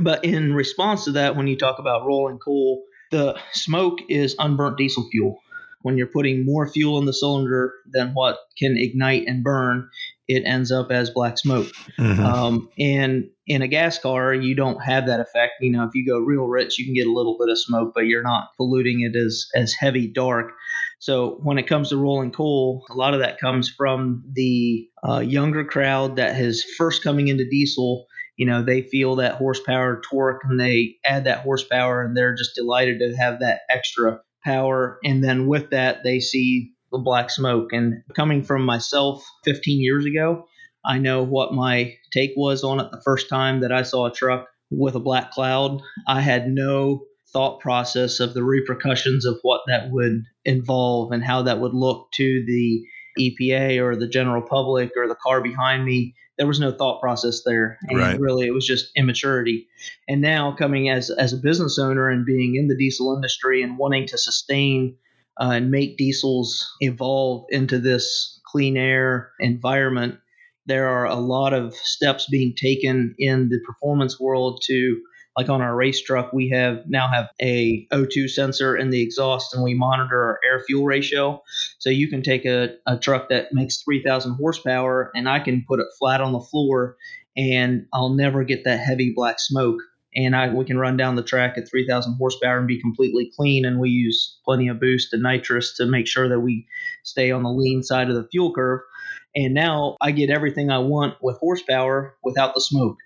But 0.03 0.25
in 0.25 0.55
response 0.55 1.05
to 1.05 1.11
that, 1.11 1.35
when 1.35 1.45
you 1.45 1.55
talk 1.55 1.77
about 1.77 2.07
rolling 2.07 2.39
coal, 2.39 2.81
the 3.11 3.37
smoke 3.51 3.99
is 4.09 4.35
unburnt 4.39 4.77
diesel 4.77 5.07
fuel 5.11 5.37
when 5.83 5.97
you're 5.97 6.07
putting 6.07 6.45
more 6.45 6.67
fuel 6.67 6.97
in 6.97 7.05
the 7.05 7.13
cylinder 7.13 7.73
than 7.91 8.13
what 8.13 8.39
can 8.57 8.75
ignite 8.77 9.25
and 9.27 9.43
burn, 9.43 9.89
it 10.27 10.43
ends 10.45 10.71
up 10.71 10.91
as 10.91 11.09
black 11.09 11.37
smoke. 11.37 11.67
Mm-hmm. 11.99 12.23
Um, 12.23 12.69
and 12.79 13.29
in 13.45 13.61
a 13.61 13.67
gas 13.67 13.99
car, 13.99 14.33
you 14.33 14.55
don't 14.55 14.81
have 14.81 15.07
that 15.07 15.19
effect. 15.19 15.53
You 15.59 15.71
know, 15.71 15.83
if 15.83 15.93
you 15.93 16.05
go 16.07 16.17
real 16.19 16.45
rich, 16.45 16.79
you 16.79 16.85
can 16.85 16.93
get 16.93 17.07
a 17.07 17.13
little 17.13 17.37
bit 17.37 17.49
of 17.49 17.59
smoke, 17.59 17.91
but 17.93 18.05
you're 18.05 18.23
not 18.23 18.49
polluting 18.57 19.01
it 19.01 19.15
as 19.15 19.45
as 19.55 19.73
heavy 19.73 20.07
dark. 20.07 20.53
So 20.99 21.39
when 21.43 21.57
it 21.57 21.67
comes 21.67 21.89
to 21.89 21.97
rolling 21.97 22.31
coal, 22.31 22.85
a 22.89 22.93
lot 22.93 23.13
of 23.13 23.19
that 23.19 23.39
comes 23.39 23.69
from 23.69 24.23
the 24.31 24.87
uh, 25.07 25.19
younger 25.19 25.65
crowd 25.65 26.15
that 26.15 26.39
is 26.39 26.63
first 26.77 27.03
coming 27.03 27.27
into 27.27 27.47
diesel. 27.47 28.07
You 28.37 28.47
know, 28.47 28.63
they 28.63 28.81
feel 28.81 29.17
that 29.17 29.35
horsepower, 29.35 30.01
torque, 30.09 30.41
and 30.45 30.59
they 30.59 30.95
add 31.05 31.25
that 31.25 31.39
horsepower, 31.39 32.01
and 32.01 32.15
they're 32.15 32.35
just 32.35 32.55
delighted 32.55 32.99
to 32.99 33.15
have 33.17 33.41
that 33.41 33.59
extra 33.69 34.21
power. 34.43 34.99
And 35.03 35.23
then 35.23 35.47
with 35.47 35.69
that, 35.71 36.03
they 36.03 36.19
see 36.19 36.71
the 36.91 36.99
black 36.99 37.29
smoke. 37.29 37.73
And 37.73 38.03
coming 38.15 38.43
from 38.43 38.65
myself 38.65 39.25
15 39.45 39.81
years 39.81 40.05
ago, 40.05 40.45
I 40.85 40.97
know 40.97 41.23
what 41.23 41.53
my 41.53 41.95
take 42.11 42.31
was 42.35 42.63
on 42.63 42.79
it 42.79 42.91
the 42.91 43.01
first 43.03 43.29
time 43.29 43.61
that 43.61 43.71
I 43.71 43.83
saw 43.83 44.07
a 44.07 44.11
truck 44.11 44.47
with 44.69 44.95
a 44.95 44.99
black 44.99 45.31
cloud. 45.31 45.81
I 46.07 46.21
had 46.21 46.47
no 46.47 47.05
thought 47.31 47.59
process 47.59 48.19
of 48.19 48.33
the 48.33 48.43
repercussions 48.43 49.25
of 49.25 49.39
what 49.41 49.61
that 49.67 49.89
would 49.91 50.23
involve 50.45 51.11
and 51.11 51.23
how 51.23 51.43
that 51.43 51.59
would 51.59 51.73
look 51.73 52.09
to 52.13 52.43
the 52.45 52.83
EPA 53.19 53.81
or 53.81 53.95
the 53.95 54.07
general 54.07 54.41
public 54.41 54.91
or 54.95 55.07
the 55.07 55.15
car 55.15 55.41
behind 55.41 55.85
me 55.85 56.15
there 56.43 56.47
was 56.49 56.59
no 56.59 56.73
thought 56.73 56.99
process 56.99 57.43
there 57.45 57.77
and 57.83 57.97
right. 57.97 58.19
really 58.19 58.45
it 58.45 58.53
was 58.53 58.67
just 58.67 58.91
immaturity 58.97 59.65
and 60.09 60.19
now 60.19 60.51
coming 60.51 60.89
as 60.89 61.09
as 61.09 61.31
a 61.31 61.37
business 61.37 61.79
owner 61.79 62.09
and 62.09 62.25
being 62.25 62.55
in 62.55 62.67
the 62.67 62.75
diesel 62.75 63.15
industry 63.15 63.63
and 63.63 63.77
wanting 63.77 64.05
to 64.05 64.17
sustain 64.17 64.93
uh, 65.39 65.51
and 65.53 65.71
make 65.71 65.95
diesels 65.95 66.75
evolve 66.81 67.45
into 67.47 67.79
this 67.79 68.41
clean 68.45 68.75
air 68.75 69.31
environment 69.39 70.19
there 70.65 70.89
are 70.89 71.05
a 71.05 71.15
lot 71.15 71.53
of 71.53 71.73
steps 71.75 72.27
being 72.29 72.53
taken 72.53 73.15
in 73.17 73.47
the 73.47 73.61
performance 73.65 74.19
world 74.19 74.61
to 74.65 75.01
like 75.37 75.49
on 75.49 75.61
our 75.61 75.75
race 75.75 76.01
truck 76.01 76.31
we 76.33 76.49
have 76.49 76.83
now 76.87 77.07
have 77.07 77.29
a 77.41 77.87
o2 77.91 78.29
sensor 78.29 78.75
in 78.75 78.89
the 78.89 79.01
exhaust 79.01 79.53
and 79.53 79.63
we 79.63 79.73
monitor 79.73 80.21
our 80.21 80.39
air 80.45 80.63
fuel 80.65 80.85
ratio. 80.85 81.41
So 81.79 81.89
you 81.89 82.07
can 82.07 82.21
take 82.21 82.45
a, 82.45 82.75
a 82.85 82.97
truck 82.97 83.29
that 83.29 83.53
makes 83.53 83.81
3000 83.83 84.35
horsepower 84.35 85.11
and 85.15 85.27
i 85.27 85.39
can 85.39 85.65
put 85.67 85.79
it 85.79 85.87
flat 85.99 86.21
on 86.21 86.33
the 86.33 86.39
floor 86.39 86.97
and 87.35 87.85
i'll 87.93 88.13
never 88.13 88.43
get 88.43 88.63
that 88.65 88.79
heavy 88.79 89.11
black 89.15 89.39
smoke. 89.39 89.81
And 90.15 90.35
I, 90.35 90.53
we 90.53 90.63
can 90.63 90.77
run 90.77 90.95
down 90.95 91.15
the 91.15 91.23
track 91.23 91.57
at 91.57 91.67
3000 91.67 92.17
horsepower 92.19 92.59
and 92.59 92.67
be 92.67 92.79
completely 92.79 93.31
clean 93.35 93.65
and 93.65 93.79
we 93.79 93.89
use 93.89 94.37
plenty 94.45 94.67
of 94.67 94.79
boost 94.79 95.11
and 95.11 95.23
nitrous 95.23 95.75
to 95.77 95.87
make 95.87 96.05
sure 96.05 96.29
that 96.29 96.39
we 96.39 96.67
stay 97.03 97.31
on 97.31 97.41
the 97.41 97.49
lean 97.49 97.81
side 97.81 98.09
of 98.09 98.15
the 98.15 98.27
fuel 98.31 98.53
curve. 98.53 98.81
And 99.35 99.55
now 99.55 99.97
i 99.99 100.11
get 100.11 100.29
everything 100.29 100.69
i 100.69 100.77
want 100.77 101.15
with 101.19 101.37
horsepower 101.37 102.15
without 102.23 102.53
the 102.53 102.61
smoke 102.61 102.97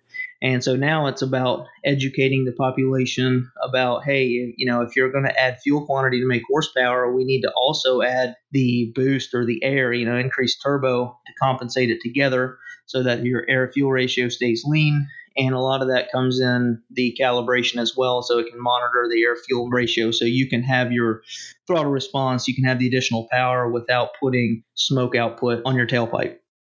and 0.41 0.63
so 0.63 0.75
now 0.75 1.07
it's 1.07 1.21
about 1.21 1.65
educating 1.83 2.45
the 2.45 2.51
population 2.51 3.51
about, 3.63 4.03
hey, 4.03 4.53
you 4.55 4.65
know, 4.65 4.81
if 4.81 4.95
you're 4.95 5.11
going 5.11 5.23
to 5.23 5.39
add 5.39 5.59
fuel 5.61 5.85
quantity 5.85 6.19
to 6.19 6.27
make 6.27 6.43
horsepower, 6.47 7.11
we 7.11 7.23
need 7.23 7.41
to 7.41 7.51
also 7.53 8.01
add 8.01 8.35
the 8.51 8.91
boost 8.93 9.33
or 9.33 9.45
the 9.45 9.63
air, 9.63 9.91
you 9.91 10.05
know, 10.05 10.17
increase 10.17 10.57
turbo 10.57 11.17
to 11.25 11.33
compensate 11.41 11.89
it 11.89 12.01
together 12.01 12.57
so 12.85 13.01
that 13.03 13.23
your 13.25 13.45
air 13.49 13.71
fuel 13.73 13.91
ratio 13.91 14.29
stays 14.29 14.63
lean. 14.65 15.07
And 15.37 15.53
a 15.53 15.59
lot 15.59 15.81
of 15.81 15.87
that 15.89 16.11
comes 16.11 16.39
in 16.39 16.81
the 16.91 17.15
calibration 17.19 17.79
as 17.79 17.95
well 17.95 18.21
so 18.21 18.39
it 18.39 18.49
can 18.49 18.61
monitor 18.61 19.07
the 19.11 19.23
air 19.23 19.35
fuel 19.35 19.69
ratio. 19.69 20.11
So 20.11 20.25
you 20.25 20.47
can 20.47 20.63
have 20.63 20.91
your 20.91 21.21
throttle 21.67 21.91
response 21.91 22.47
you 22.47 22.55
can 22.55 22.63
have 22.63 22.79
the 22.79 22.87
additional 22.87 23.27
power 23.29 23.69
without 23.69 24.11
putting 24.19 24.63
smoke 24.75 25.15
output 25.15 25.61
on 25.65 25.75
your 25.75 25.85
tailpipe 25.85 26.37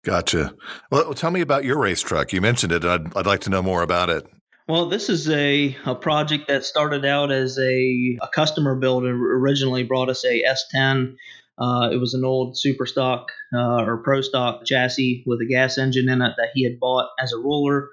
gotcha 0.08 0.54
well 0.90 1.14
tell 1.14 1.30
me 1.30 1.40
about 1.40 1.64
your 1.64 1.78
race 1.78 2.00
truck 2.00 2.32
you 2.32 2.40
mentioned 2.40 2.72
it 2.72 2.84
i'd, 2.84 3.16
I'd 3.16 3.26
like 3.26 3.40
to 3.40 3.50
know 3.50 3.62
more 3.62 3.82
about 3.82 4.10
it 4.10 4.26
well, 4.66 4.90
this 4.90 5.08
is 5.08 5.30
a, 5.30 5.74
a 5.86 5.94
project 5.94 6.48
that 6.48 6.62
started 6.62 7.02
out 7.06 7.32
as 7.32 7.58
a, 7.58 8.18
a 8.20 8.28
customer 8.34 8.76
build 8.76 9.04
originally 9.04 9.82
brought 9.82 10.10
us 10.10 10.26
a 10.26 10.42
S10 10.42 11.14
uh, 11.58 11.90
it 11.92 11.96
was 11.96 12.14
an 12.14 12.24
old 12.24 12.56
super 12.56 12.86
stock 12.86 13.32
uh, 13.52 13.82
or 13.82 13.98
pro 13.98 14.20
stock 14.20 14.64
chassis 14.64 15.24
with 15.26 15.40
a 15.40 15.46
gas 15.46 15.76
engine 15.76 16.08
in 16.08 16.22
it 16.22 16.34
that 16.36 16.50
he 16.54 16.62
had 16.62 16.78
bought 16.78 17.08
as 17.18 17.32
a 17.32 17.38
roller. 17.38 17.88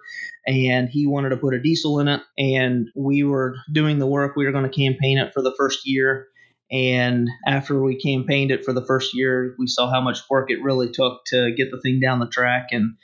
And 0.48 0.88
he 0.88 1.08
wanted 1.08 1.30
to 1.30 1.38
put 1.38 1.56
a 1.56 1.62
diesel 1.62 2.00
in 2.00 2.08
it. 2.08 2.22
And 2.38 2.90
we 2.96 3.24
were 3.24 3.56
doing 3.72 3.98
the 3.98 4.06
work. 4.06 4.36
We 4.36 4.46
were 4.46 4.52
going 4.52 4.70
to 4.70 4.78
campaign 4.78 5.18
it 5.18 5.34
for 5.34 5.42
the 5.42 5.56
first 5.58 5.88
year. 5.88 6.28
And 6.72 7.30
after 7.46 7.82
we 7.82 8.00
campaigned 8.00 8.52
it 8.52 8.66
for 8.66 8.74
the 8.74 8.86
first 8.86 9.14
year, 9.14 9.56
we 9.60 9.68
saw 9.68 9.90
how 9.90 10.02
much 10.02 10.20
work 10.30 10.50
it 10.50 10.64
really 10.64 10.90
took 10.92 11.22
to 11.28 11.54
get 11.56 11.70
the 11.72 11.80
thing 11.80 12.00
down 12.00 12.20
the 12.20 12.28
track. 12.28 12.68
And 12.72 12.96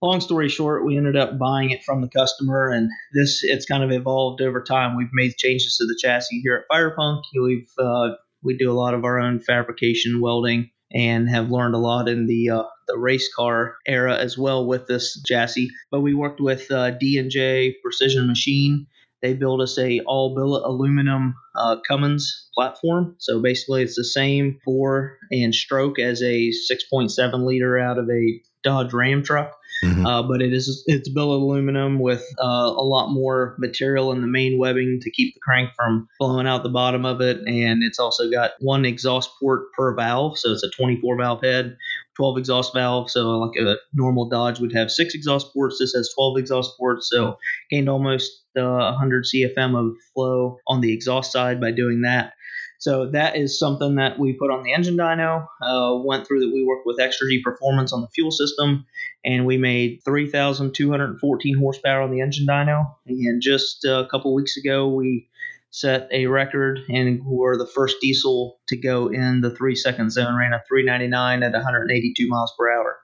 long 0.00 0.20
story 0.20 0.48
short, 0.48 0.84
we 0.84 0.96
ended 0.96 1.16
up 1.16 1.38
buying 1.38 1.70
it 1.70 1.82
from 1.82 2.00
the 2.00 2.08
customer, 2.08 2.68
and 2.68 2.90
this 3.14 3.42
it's 3.42 3.66
kind 3.66 3.82
of 3.82 3.90
evolved 3.90 4.40
over 4.40 4.62
time. 4.62 4.96
We've 4.96 5.12
made 5.12 5.36
changes 5.36 5.76
to 5.78 5.86
the 5.86 5.98
chassis 6.00 6.40
here 6.42 6.56
at 6.56 6.74
Firepunk. 6.74 7.22
We've 7.34 7.70
uh, 7.78 8.10
we 8.42 8.56
do 8.56 8.70
a 8.70 8.74
lot 8.74 8.94
of 8.94 9.04
our 9.04 9.18
own 9.18 9.40
fabrication, 9.40 10.20
welding, 10.20 10.70
and 10.92 11.28
have 11.28 11.50
learned 11.50 11.74
a 11.74 11.78
lot 11.78 12.08
in 12.08 12.26
the 12.26 12.50
uh, 12.50 12.64
the 12.88 12.98
race 12.98 13.32
car 13.34 13.76
era 13.86 14.16
as 14.16 14.36
well 14.36 14.66
with 14.66 14.86
this 14.86 15.22
chassis. 15.24 15.70
But 15.90 16.00
we 16.00 16.14
worked 16.14 16.40
with 16.40 16.70
uh, 16.70 16.90
D 16.90 17.18
and 17.18 17.30
J 17.30 17.76
Precision 17.82 18.26
Machine. 18.26 18.86
They 19.22 19.34
built 19.34 19.60
us 19.60 19.78
a 19.78 20.00
all 20.00 20.34
billet 20.34 20.66
aluminum 20.66 21.34
uh, 21.54 21.76
Cummins 21.86 22.48
platform. 22.54 23.14
So 23.18 23.40
basically, 23.40 23.82
it's 23.82 23.96
the 23.96 24.04
same 24.04 24.58
bore 24.64 25.16
and 25.30 25.54
stroke 25.54 25.98
as 25.98 26.22
a 26.22 26.50
6.7 26.70 27.44
liter 27.46 27.78
out 27.78 27.98
of 27.98 28.10
a 28.10 28.40
Dodge 28.62 28.92
Ram 28.92 29.22
truck. 29.22 29.56
Mm-hmm. 29.82 30.06
Uh, 30.06 30.22
but 30.22 30.42
it 30.42 30.52
is 30.52 30.84
it's 30.86 31.08
billet 31.08 31.36
aluminum 31.36 31.98
with 31.98 32.22
uh, 32.38 32.44
a 32.44 32.84
lot 32.84 33.10
more 33.10 33.56
material 33.58 34.12
in 34.12 34.20
the 34.20 34.26
main 34.26 34.58
webbing 34.58 35.00
to 35.02 35.10
keep 35.10 35.34
the 35.34 35.40
crank 35.40 35.70
from 35.74 36.08
blowing 36.20 36.46
out 36.46 36.62
the 36.62 36.68
bottom 36.68 37.04
of 37.04 37.20
it, 37.20 37.38
and 37.46 37.82
it's 37.82 37.98
also 37.98 38.30
got 38.30 38.52
one 38.60 38.84
exhaust 38.84 39.30
port 39.40 39.72
per 39.72 39.94
valve, 39.96 40.38
so 40.38 40.52
it's 40.52 40.62
a 40.62 40.70
24 40.70 41.16
valve 41.16 41.42
head, 41.42 41.76
12 42.16 42.38
exhaust 42.38 42.74
valves. 42.74 43.14
So 43.14 43.38
like 43.38 43.58
a 43.58 43.76
normal 43.92 44.28
Dodge 44.28 44.60
would 44.60 44.74
have 44.74 44.90
six 44.90 45.14
exhaust 45.14 45.52
ports, 45.52 45.78
this 45.80 45.94
has 45.94 46.12
12 46.14 46.38
exhaust 46.38 46.76
ports, 46.78 47.08
so 47.10 47.38
gained 47.70 47.88
almost 47.88 48.41
uh, 48.56 48.92
100 48.92 49.24
CFM 49.24 49.78
of 49.78 49.96
flow 50.14 50.58
on 50.66 50.80
the 50.80 50.92
exhaust 50.92 51.32
side 51.32 51.60
by 51.60 51.70
doing 51.70 52.02
that. 52.02 52.34
So 52.82 53.08
that 53.12 53.36
is 53.36 53.60
something 53.60 53.94
that 53.94 54.18
we 54.18 54.32
put 54.32 54.50
on 54.50 54.64
the 54.64 54.72
engine 54.72 54.96
dyno. 54.96 55.46
Uh, 55.62 56.00
went 56.04 56.26
through 56.26 56.40
that 56.40 56.52
we 56.52 56.64
worked 56.64 56.84
with 56.84 56.98
Exergy 56.98 57.40
Performance 57.40 57.92
on 57.92 58.00
the 58.00 58.08
fuel 58.08 58.32
system, 58.32 58.84
and 59.24 59.46
we 59.46 59.56
made 59.56 60.00
3,214 60.04 61.58
horsepower 61.58 62.02
on 62.02 62.10
the 62.10 62.20
engine 62.20 62.44
dyno. 62.44 62.92
And 63.06 63.40
just 63.40 63.84
a 63.84 64.08
couple 64.10 64.34
weeks 64.34 64.56
ago, 64.56 64.88
we 64.88 65.28
set 65.70 66.08
a 66.10 66.26
record 66.26 66.80
and 66.88 67.24
were 67.24 67.56
the 67.56 67.68
first 67.68 67.98
diesel 68.00 68.58
to 68.66 68.76
go 68.76 69.06
in 69.06 69.42
the 69.42 69.54
three 69.54 69.76
second 69.76 70.10
zone, 70.10 70.36
ran 70.36 70.52
a 70.52 70.60
399 70.68 71.44
at 71.44 71.52
182 71.52 72.28
miles 72.28 72.52
per 72.58 72.68
hour. 72.68 72.98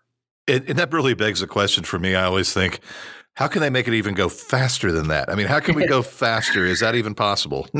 and 0.49 0.77
that 0.79 0.93
really 0.93 1.15
begs 1.15 1.41
a 1.41 1.47
question 1.47 1.85
for 1.85 2.01
me. 2.01 2.17
I 2.17 2.25
always 2.25 2.53
think, 2.53 2.81
how 3.39 3.47
can 3.47 3.61
they 3.61 3.71
make 3.71 3.87
it 3.87 3.95
even 3.95 4.15
go 4.15 4.29
faster 4.29 4.91
than 4.91 5.09
that? 5.09 5.31
I 5.31 5.37
mean, 5.37 5.47
how 5.47 5.61
can 5.61 5.77
we 5.77 5.87
go 5.87 6.03
faster? 6.23 6.67
Is 6.67 6.81
that 6.81 6.97
even 6.97 7.15
possible? 7.15 7.69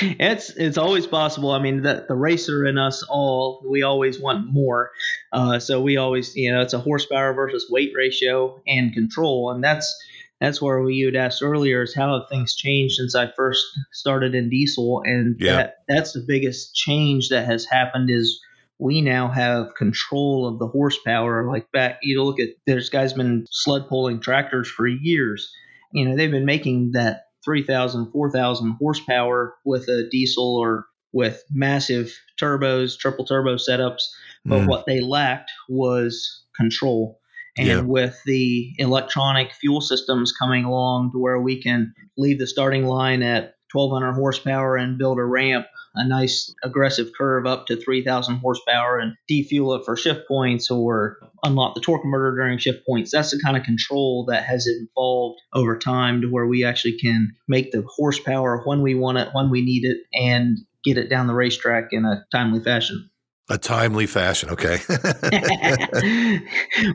It's 0.00 0.48
it's 0.48 0.78
always 0.78 1.06
possible. 1.06 1.50
I 1.50 1.58
mean, 1.58 1.82
the 1.82 2.06
the 2.08 2.14
racer 2.14 2.64
in 2.64 2.78
us 2.78 3.04
all, 3.10 3.62
we 3.68 3.82
always 3.82 4.18
want 4.18 4.50
more. 4.50 4.90
Uh, 5.30 5.58
so 5.58 5.82
we 5.82 5.98
always, 5.98 6.34
you 6.34 6.50
know, 6.50 6.62
it's 6.62 6.72
a 6.72 6.78
horsepower 6.78 7.34
versus 7.34 7.66
weight 7.68 7.92
ratio 7.94 8.58
and 8.66 8.94
control, 8.94 9.50
and 9.50 9.62
that's 9.62 9.94
that's 10.40 10.62
where 10.62 10.80
we 10.80 10.94
you'd 10.94 11.14
asked 11.14 11.42
earlier 11.42 11.82
is 11.82 11.94
how 11.94 12.18
have 12.18 12.30
things 12.30 12.54
changed 12.54 12.94
since 12.94 13.14
I 13.14 13.30
first 13.36 13.62
started 13.92 14.34
in 14.34 14.48
diesel, 14.48 15.02
and 15.04 15.36
yeah. 15.38 15.56
that 15.56 15.74
that's 15.86 16.14
the 16.14 16.24
biggest 16.26 16.74
change 16.74 17.28
that 17.28 17.44
has 17.44 17.66
happened 17.66 18.08
is 18.08 18.40
we 18.82 19.00
now 19.00 19.28
have 19.28 19.76
control 19.76 20.48
of 20.48 20.58
the 20.58 20.66
horsepower. 20.66 21.48
Like 21.48 21.70
back, 21.70 22.00
you 22.02 22.22
look 22.24 22.40
at 22.40 22.48
there's 22.66 22.90
guys 22.90 23.12
been 23.12 23.46
sled 23.48 23.82
pulling 23.88 24.18
tractors 24.18 24.68
for 24.68 24.88
years. 24.88 25.52
You 25.92 26.04
know, 26.04 26.16
they've 26.16 26.32
been 26.32 26.44
making 26.44 26.90
that 26.92 27.26
3,000, 27.44 28.10
4,000 28.10 28.76
horsepower 28.80 29.54
with 29.64 29.88
a 29.88 30.08
diesel 30.10 30.56
or 30.56 30.86
with 31.12 31.44
massive 31.52 32.12
turbos, 32.40 32.98
triple 32.98 33.24
turbo 33.24 33.54
setups. 33.54 34.02
But 34.44 34.62
mm. 34.62 34.66
what 34.68 34.84
they 34.86 35.00
lacked 35.00 35.52
was 35.68 36.42
control. 36.56 37.20
And 37.56 37.68
yeah. 37.68 37.80
with 37.82 38.18
the 38.26 38.72
electronic 38.78 39.52
fuel 39.52 39.80
systems 39.80 40.32
coming 40.32 40.64
along 40.64 41.12
to 41.12 41.18
where 41.18 41.40
we 41.40 41.62
can 41.62 41.94
leave 42.16 42.40
the 42.40 42.46
starting 42.48 42.86
line 42.86 43.22
at 43.22 43.54
1200 43.72 44.14
horsepower 44.14 44.76
and 44.76 44.98
build 44.98 45.18
a 45.18 45.24
ramp 45.24 45.66
a 45.94 46.06
nice 46.06 46.54
aggressive 46.62 47.10
curve 47.16 47.46
up 47.46 47.66
to 47.66 47.76
3,000 47.76 48.36
horsepower 48.36 48.98
and 48.98 49.14
defuel 49.28 49.74
it 49.74 49.84
for 49.84 49.96
shift 49.96 50.26
points 50.26 50.70
or 50.70 51.18
unlock 51.44 51.74
the 51.74 51.80
torque 51.80 52.02
converter 52.02 52.36
during 52.36 52.58
shift 52.58 52.86
points. 52.86 53.10
That's 53.10 53.30
the 53.30 53.40
kind 53.44 53.56
of 53.56 53.64
control 53.64 54.24
that 54.28 54.44
has 54.44 54.66
evolved 54.66 55.40
over 55.52 55.76
time 55.76 56.22
to 56.22 56.28
where 56.28 56.46
we 56.46 56.64
actually 56.64 56.98
can 56.98 57.34
make 57.48 57.72
the 57.72 57.84
horsepower 57.86 58.62
when 58.64 58.82
we 58.82 58.94
want 58.94 59.18
it, 59.18 59.28
when 59.32 59.50
we 59.50 59.62
need 59.62 59.84
it, 59.84 59.98
and 60.14 60.58
get 60.84 60.98
it 60.98 61.08
down 61.08 61.26
the 61.26 61.34
racetrack 61.34 61.88
in 61.92 62.04
a 62.04 62.24
timely 62.32 62.60
fashion. 62.60 63.10
A 63.50 63.58
timely 63.58 64.06
fashion, 64.06 64.50
okay. 64.50 64.78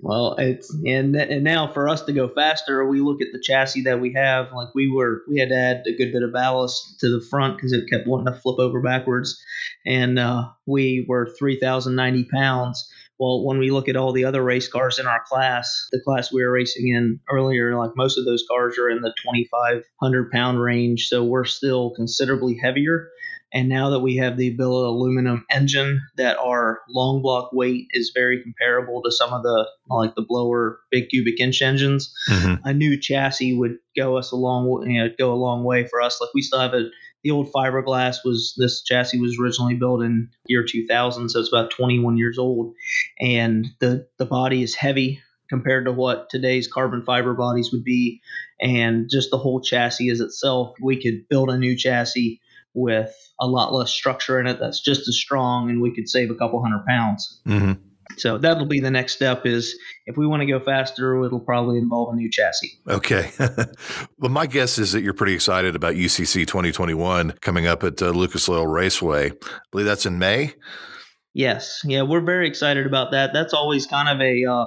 well, 0.01 0.35
it's 0.37 0.73
and 0.85 1.15
and 1.15 1.43
now 1.43 1.71
for 1.73 1.89
us 1.89 2.03
to 2.03 2.13
go 2.13 2.29
faster, 2.29 2.87
we 2.87 3.01
look 3.01 3.21
at 3.21 3.27
the 3.33 3.41
chassis 3.43 3.81
that 3.81 3.99
we 3.99 4.13
have. 4.13 4.53
Like 4.53 4.69
we 4.73 4.89
were, 4.89 5.23
we 5.27 5.39
had 5.39 5.49
to 5.49 5.55
add 5.55 5.83
a 5.85 5.95
good 5.97 6.13
bit 6.13 6.23
of 6.23 6.31
ballast 6.31 7.01
to 7.01 7.09
the 7.09 7.25
front 7.29 7.57
because 7.57 7.73
it 7.73 7.89
kept 7.89 8.07
wanting 8.07 8.33
to 8.33 8.39
flip 8.39 8.59
over 8.59 8.81
backwards, 8.81 9.37
and 9.85 10.17
uh, 10.17 10.45
we 10.65 11.05
were 11.07 11.35
three 11.37 11.59
thousand 11.59 11.95
ninety 11.95 12.23
pounds. 12.23 12.89
Well, 13.19 13.43
when 13.43 13.57
we 13.57 13.71
look 13.71 13.89
at 13.89 13.95
all 13.95 14.13
the 14.13 14.25
other 14.25 14.43
race 14.43 14.67
cars 14.67 14.99
in 14.99 15.07
our 15.07 15.23
class, 15.27 15.87
the 15.91 15.99
class 15.99 16.31
we 16.31 16.43
were 16.43 16.51
racing 16.51 16.89
in 16.89 17.19
earlier, 17.31 17.75
like 17.75 17.91
most 17.95 18.17
of 18.17 18.25
those 18.25 18.45
cars 18.49 18.77
are 18.77 18.89
in 18.89 19.01
the 19.01 19.13
2,500 19.23 20.31
pound 20.31 20.61
range. 20.61 21.07
So 21.07 21.23
we're 21.23 21.45
still 21.45 21.93
considerably 21.95 22.59
heavier. 22.61 23.09
And 23.53 23.69
now 23.69 23.91
that 23.91 23.99
we 23.99 24.17
have 24.17 24.37
the 24.37 24.49
billet 24.51 24.87
aluminum 24.87 25.45
engine, 25.49 26.01
that 26.17 26.37
our 26.37 26.81
long 26.89 27.21
block 27.21 27.51
weight 27.53 27.87
is 27.91 28.11
very 28.13 28.43
comparable 28.43 29.01
to 29.03 29.11
some 29.11 29.31
of 29.31 29.43
the 29.43 29.67
like 29.89 30.15
the 30.15 30.25
blower 30.27 30.79
big 30.91 31.09
cubic 31.09 31.39
inch 31.39 31.61
engines. 31.61 32.13
Mm-hmm. 32.29 32.67
A 32.67 32.73
new 32.73 32.99
chassis 32.99 33.53
would 33.53 33.77
go 33.95 34.17
us 34.17 34.31
a 34.31 34.35
long 34.35 34.83
you 34.89 35.01
know, 35.01 35.09
go 35.17 35.33
a 35.33 35.35
long 35.35 35.63
way 35.63 35.85
for 35.85 36.01
us. 36.01 36.19
Like 36.19 36.31
we 36.33 36.41
still 36.41 36.59
have 36.59 36.73
a 36.73 36.89
the 37.23 37.31
old 37.31 37.51
fiberglass 37.51 38.17
was 38.23 38.53
this 38.57 38.83
chassis 38.83 39.19
was 39.19 39.37
originally 39.41 39.75
built 39.75 40.01
in 40.01 40.29
year 40.45 40.63
2000, 40.63 41.29
so 41.29 41.39
it's 41.39 41.51
about 41.51 41.71
21 41.71 42.17
years 42.17 42.37
old, 42.37 42.73
and 43.19 43.67
the 43.79 44.07
the 44.17 44.25
body 44.25 44.61
is 44.61 44.75
heavy 44.75 45.21
compared 45.49 45.85
to 45.85 45.91
what 45.91 46.29
today's 46.29 46.67
carbon 46.67 47.03
fiber 47.05 47.33
bodies 47.33 47.71
would 47.71 47.83
be, 47.83 48.21
and 48.61 49.09
just 49.09 49.31
the 49.31 49.37
whole 49.37 49.61
chassis 49.61 50.09
as 50.09 50.19
itself. 50.19 50.75
We 50.81 51.01
could 51.01 51.27
build 51.29 51.49
a 51.49 51.57
new 51.57 51.75
chassis 51.77 52.41
with 52.77 53.13
a 53.39 53.47
lot 53.47 53.73
less 53.73 53.91
structure 53.91 54.39
in 54.39 54.47
it 54.47 54.59
that's 54.59 54.79
just 54.79 55.07
as 55.07 55.17
strong 55.17 55.69
and 55.69 55.81
we 55.81 55.93
could 55.93 56.07
save 56.07 56.29
a 56.29 56.35
couple 56.35 56.61
hundred 56.61 56.85
pounds. 56.85 57.41
Mm-hmm. 57.47 57.73
So 58.15 58.37
that'll 58.37 58.65
be 58.65 58.79
the 58.79 58.91
next 58.91 59.13
step 59.13 59.45
is 59.45 59.77
if 60.05 60.15
we 60.15 60.25
want 60.25 60.41
to 60.41 60.45
go 60.45 60.59
faster, 60.59 61.23
it'll 61.23 61.39
probably 61.39 61.77
involve 61.77 62.13
a 62.13 62.15
new 62.15 62.29
chassis. 62.31 62.79
Okay. 62.87 63.31
well, 64.17 64.31
my 64.31 64.47
guess 64.47 64.77
is 64.77 64.93
that 64.93 65.01
you're 65.01 65.13
pretty 65.13 65.33
excited 65.33 65.75
about 65.75 65.95
UCC 65.95 66.47
2021 66.47 67.33
coming 67.41 67.67
up 67.67 67.83
at 67.83 68.01
uh, 68.01 68.09
Lucas 68.11 68.47
Oil 68.47 68.65
Raceway. 68.65 69.31
I 69.31 69.49
believe 69.71 69.85
that's 69.85 70.05
in 70.05 70.19
May. 70.19 70.53
Yes. 71.33 71.81
Yeah, 71.83 72.03
we're 72.03 72.21
very 72.21 72.47
excited 72.47 72.87
about 72.87 73.11
that. 73.11 73.33
That's 73.33 73.53
always 73.53 73.85
kind 73.85 74.09
of 74.09 74.21
a 74.21 74.45
uh, 74.45 74.65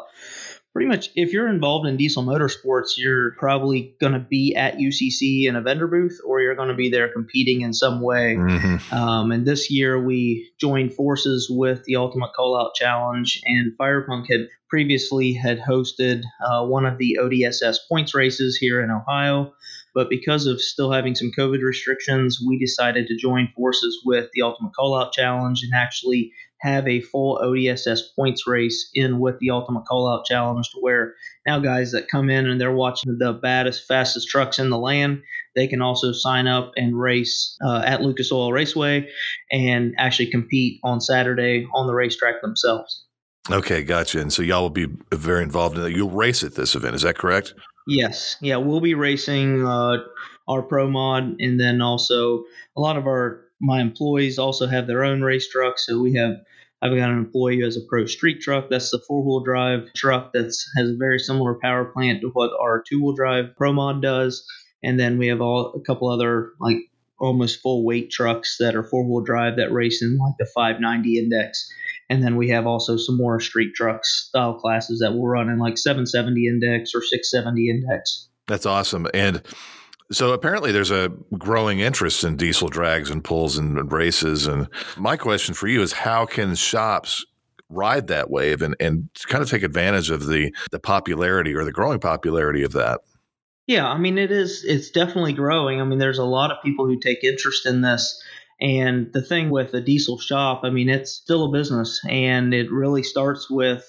pretty 0.72 0.88
much 0.88 1.10
if 1.16 1.32
you're 1.32 1.48
involved 1.48 1.86
in 1.86 1.96
diesel 1.96 2.22
motorsports, 2.22 2.96
you're 2.96 3.32
probably 3.32 3.94
going 4.00 4.12
to 4.12 4.20
be 4.20 4.54
at 4.54 4.76
UCC 4.76 5.48
in 5.48 5.56
a 5.56 5.60
vendor 5.60 5.88
booth 5.88 6.20
or 6.24 6.40
you're 6.40 6.54
going 6.54 6.68
to 6.68 6.74
be 6.74 6.90
there 6.90 7.12
competing 7.12 7.62
in 7.62 7.72
some 7.72 8.00
way. 8.00 8.36
Mm-hmm. 8.36 8.94
Um, 8.94 9.32
and 9.32 9.46
this 9.46 9.70
year 9.70 10.02
we 10.02 10.50
joined 10.60 10.94
forces 10.94 11.48
with 11.50 11.84
the 11.84 11.96
Ultimate 11.96 12.30
Callout 12.38 12.74
Challenge, 12.74 13.40
and 13.44 13.72
Firepunk 13.78 14.26
had 14.30 14.48
previously 14.68 15.32
had 15.32 15.58
hosted 15.58 16.22
uh, 16.44 16.64
one 16.64 16.86
of 16.86 16.98
the 16.98 17.18
ODSS 17.20 17.76
points 17.88 18.14
races 18.14 18.56
here 18.56 18.80
in 18.80 18.90
Ohio. 18.90 19.52
But 19.94 20.10
because 20.10 20.46
of 20.46 20.60
still 20.60 20.92
having 20.92 21.14
some 21.14 21.30
COVID 21.36 21.62
restrictions, 21.62 22.40
we 22.46 22.58
decided 22.58 23.06
to 23.06 23.16
join 23.16 23.48
forces 23.56 24.00
with 24.04 24.28
the 24.32 24.42
Ultimate 24.42 24.72
Callout 24.78 25.12
Challenge 25.12 25.60
and 25.62 25.72
actually 25.74 26.32
have 26.60 26.86
a 26.86 27.00
full 27.00 27.40
ODSS 27.42 28.00
points 28.14 28.46
race 28.46 28.90
in 28.94 29.18
with 29.18 29.38
the 29.38 29.50
Ultimate 29.50 29.84
Callout 29.90 30.24
Challenge 30.26 30.68
to 30.70 30.78
where 30.80 31.14
now 31.46 31.58
guys 31.58 31.92
that 31.92 32.08
come 32.08 32.28
in 32.28 32.46
and 32.46 32.60
they're 32.60 32.72
watching 32.72 33.16
the 33.18 33.32
baddest, 33.32 33.86
fastest 33.88 34.28
trucks 34.28 34.58
in 34.58 34.70
the 34.70 34.78
land, 34.78 35.22
they 35.56 35.66
can 35.66 35.80
also 35.80 36.12
sign 36.12 36.46
up 36.46 36.72
and 36.76 36.98
race 36.98 37.56
uh, 37.64 37.82
at 37.84 38.02
Lucas 38.02 38.30
Oil 38.30 38.52
Raceway 38.52 39.08
and 39.50 39.94
actually 39.98 40.30
compete 40.30 40.80
on 40.84 41.00
Saturday 41.00 41.66
on 41.74 41.86
the 41.86 41.94
racetrack 41.94 42.42
themselves. 42.42 43.06
Okay, 43.50 43.82
gotcha. 43.82 44.20
And 44.20 44.32
so 44.32 44.42
y'all 44.42 44.62
will 44.62 44.70
be 44.70 44.86
very 45.12 45.42
involved 45.42 45.76
in 45.76 45.82
that. 45.82 45.92
You'll 45.92 46.10
race 46.10 46.44
at 46.44 46.54
this 46.54 46.74
event, 46.74 46.94
is 46.94 47.02
that 47.02 47.16
correct? 47.16 47.54
Yes. 47.90 48.36
Yeah, 48.40 48.58
we'll 48.58 48.80
be 48.80 48.94
racing 48.94 49.66
uh, 49.66 49.98
our 50.46 50.62
pro 50.62 50.88
mod, 50.88 51.40
and 51.40 51.58
then 51.58 51.80
also 51.80 52.44
a 52.76 52.80
lot 52.80 52.96
of 52.96 53.06
our 53.06 53.42
my 53.60 53.80
employees 53.80 54.38
also 54.38 54.66
have 54.68 54.86
their 54.86 55.02
own 55.04 55.22
race 55.22 55.48
trucks. 55.50 55.86
So 55.86 56.00
we 56.00 56.14
have 56.14 56.36
I've 56.82 56.96
got 56.96 57.10
an 57.10 57.18
employee 57.18 57.58
who 57.58 57.64
has 57.64 57.76
a 57.76 57.80
pro 57.88 58.06
street 58.06 58.40
truck. 58.42 58.70
That's 58.70 58.90
the 58.90 59.02
four 59.08 59.24
wheel 59.24 59.40
drive 59.40 59.92
truck 59.94 60.32
that 60.34 60.44
has 60.76 60.90
a 60.90 60.96
very 60.96 61.18
similar 61.18 61.58
power 61.60 61.84
plant 61.84 62.20
to 62.20 62.30
what 62.32 62.52
our 62.60 62.80
two 62.88 63.02
wheel 63.02 63.14
drive 63.16 63.56
pro 63.56 63.72
mod 63.72 64.00
does. 64.02 64.46
And 64.84 64.98
then 64.98 65.18
we 65.18 65.26
have 65.26 65.40
all 65.40 65.74
a 65.74 65.80
couple 65.80 66.08
other 66.08 66.52
like 66.60 66.78
almost 67.18 67.60
full 67.60 67.84
weight 67.84 68.10
trucks 68.12 68.56
that 68.60 68.76
are 68.76 68.84
four 68.84 69.04
wheel 69.04 69.24
drive 69.24 69.56
that 69.56 69.72
race 69.72 70.00
in 70.00 70.16
like 70.16 70.34
the 70.38 70.46
590 70.54 71.18
index. 71.18 71.68
And 72.10 72.24
then 72.24 72.36
we 72.36 72.48
have 72.48 72.66
also 72.66 72.96
some 72.96 73.16
more 73.16 73.38
street 73.38 73.72
trucks 73.74 74.26
style 74.28 74.54
classes 74.54 74.98
that 74.98 75.12
will 75.12 75.28
run 75.28 75.48
in 75.48 75.58
like 75.58 75.78
770 75.78 76.46
index 76.46 76.92
or 76.92 77.02
670 77.02 77.70
index. 77.70 78.28
That's 78.48 78.66
awesome. 78.66 79.06
And 79.14 79.42
so 80.10 80.32
apparently 80.32 80.72
there's 80.72 80.90
a 80.90 81.12
growing 81.38 81.78
interest 81.78 82.24
in 82.24 82.36
diesel 82.36 82.68
drags 82.68 83.10
and 83.10 83.22
pulls 83.22 83.56
and 83.56 83.90
races. 83.92 84.48
And 84.48 84.68
my 84.96 85.16
question 85.16 85.54
for 85.54 85.68
you 85.68 85.82
is 85.82 85.92
how 85.92 86.26
can 86.26 86.56
shops 86.56 87.24
ride 87.68 88.08
that 88.08 88.28
wave 88.28 88.60
and, 88.60 88.74
and 88.80 89.08
kind 89.28 89.40
of 89.40 89.48
take 89.48 89.62
advantage 89.62 90.10
of 90.10 90.26
the, 90.26 90.52
the 90.72 90.80
popularity 90.80 91.54
or 91.54 91.64
the 91.64 91.70
growing 91.70 92.00
popularity 92.00 92.64
of 92.64 92.72
that? 92.72 93.00
Yeah, 93.68 93.86
I 93.86 93.98
mean 93.98 94.18
it 94.18 94.32
is 94.32 94.64
it's 94.64 94.90
definitely 94.90 95.32
growing. 95.32 95.80
I 95.80 95.84
mean 95.84 96.00
there's 96.00 96.18
a 96.18 96.24
lot 96.24 96.50
of 96.50 96.60
people 96.60 96.86
who 96.86 96.98
take 96.98 97.22
interest 97.22 97.66
in 97.66 97.82
this 97.82 98.20
and 98.60 99.12
the 99.12 99.22
thing 99.22 99.50
with 99.50 99.72
a 99.74 99.80
diesel 99.80 100.18
shop, 100.18 100.60
I 100.64 100.70
mean, 100.70 100.88
it's 100.88 101.12
still 101.12 101.46
a 101.46 101.52
business 101.52 102.00
and 102.08 102.52
it 102.52 102.70
really 102.70 103.02
starts 103.02 103.48
with 103.50 103.84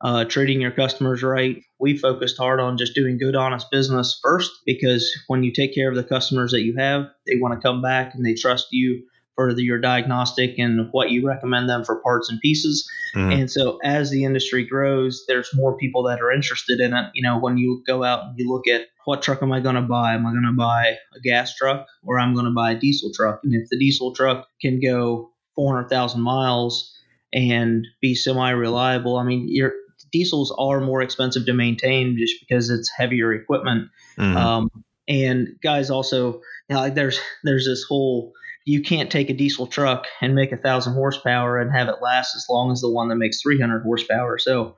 uh, 0.00 0.24
treating 0.24 0.60
your 0.60 0.70
customers 0.70 1.22
right. 1.22 1.62
We 1.80 1.96
focused 1.96 2.36
hard 2.36 2.60
on 2.60 2.78
just 2.78 2.94
doing 2.94 3.18
good, 3.18 3.34
honest 3.34 3.70
business 3.70 4.18
first 4.22 4.50
because 4.66 5.10
when 5.26 5.42
you 5.42 5.52
take 5.52 5.74
care 5.74 5.88
of 5.88 5.96
the 5.96 6.04
customers 6.04 6.52
that 6.52 6.62
you 6.62 6.76
have, 6.76 7.06
they 7.26 7.36
want 7.36 7.60
to 7.60 7.66
come 7.66 7.82
back 7.82 8.14
and 8.14 8.24
they 8.24 8.34
trust 8.34 8.68
you 8.70 9.04
for 9.34 9.52
the, 9.52 9.62
your 9.62 9.78
diagnostic 9.78 10.58
and 10.58 10.88
what 10.92 11.10
you 11.10 11.26
recommend 11.26 11.68
them 11.68 11.84
for 11.84 12.00
parts 12.00 12.30
and 12.30 12.40
pieces. 12.40 12.88
Mm-hmm. 13.14 13.32
And 13.32 13.50
so 13.50 13.78
as 13.82 14.10
the 14.10 14.24
industry 14.24 14.64
grows, 14.64 15.24
there's 15.26 15.50
more 15.54 15.76
people 15.76 16.04
that 16.04 16.20
are 16.20 16.30
interested 16.30 16.80
in 16.80 16.94
it. 16.94 17.10
You 17.14 17.22
know, 17.22 17.38
when 17.38 17.56
you 17.58 17.82
go 17.86 18.04
out 18.04 18.24
and 18.24 18.38
you 18.38 18.48
look 18.48 18.68
at 18.68 18.86
what 19.04 19.22
truck 19.22 19.42
am 19.42 19.52
I 19.52 19.60
going 19.60 19.74
to 19.74 19.82
buy? 19.82 20.14
Am 20.14 20.26
I 20.26 20.30
going 20.30 20.44
to 20.44 20.56
buy 20.56 20.96
a 21.14 21.20
gas 21.22 21.54
truck 21.56 21.86
or 22.02 22.18
I'm 22.18 22.34
going 22.34 22.46
to 22.46 22.52
buy 22.52 22.72
a 22.72 22.78
diesel 22.78 23.10
truck? 23.14 23.40
And 23.44 23.54
if 23.54 23.68
the 23.68 23.78
diesel 23.78 24.14
truck 24.14 24.46
can 24.60 24.80
go 24.80 25.30
400,000 25.56 26.20
miles 26.20 26.92
and 27.32 27.86
be 28.00 28.14
semi 28.14 28.50
reliable, 28.50 29.16
I 29.16 29.24
mean, 29.24 29.46
your 29.48 29.72
diesels 30.12 30.54
are 30.56 30.80
more 30.80 31.02
expensive 31.02 31.44
to 31.46 31.52
maintain 31.52 32.16
just 32.16 32.34
because 32.40 32.70
it's 32.70 32.90
heavier 32.96 33.32
equipment. 33.32 33.88
Mm-hmm. 34.16 34.36
Um, 34.36 34.70
and 35.08 35.48
guys 35.62 35.90
also, 35.90 36.34
you 36.68 36.74
know, 36.74 36.76
like 36.76 36.94
there's 36.94 37.20
there's 37.42 37.66
this 37.66 37.84
whole 37.86 38.32
you 38.64 38.82
can't 38.82 39.10
take 39.10 39.28
a 39.28 39.34
diesel 39.34 39.66
truck 39.66 40.06
and 40.22 40.34
make 40.34 40.50
a 40.52 40.56
thousand 40.56 40.94
horsepower 40.94 41.58
and 41.58 41.70
have 41.70 41.88
it 41.88 42.02
last 42.02 42.34
as 42.34 42.46
long 42.48 42.72
as 42.72 42.80
the 42.80 42.90
one 42.90 43.08
that 43.08 43.16
makes 43.16 43.42
300 43.42 43.82
horsepower. 43.82 44.38
So 44.38 44.76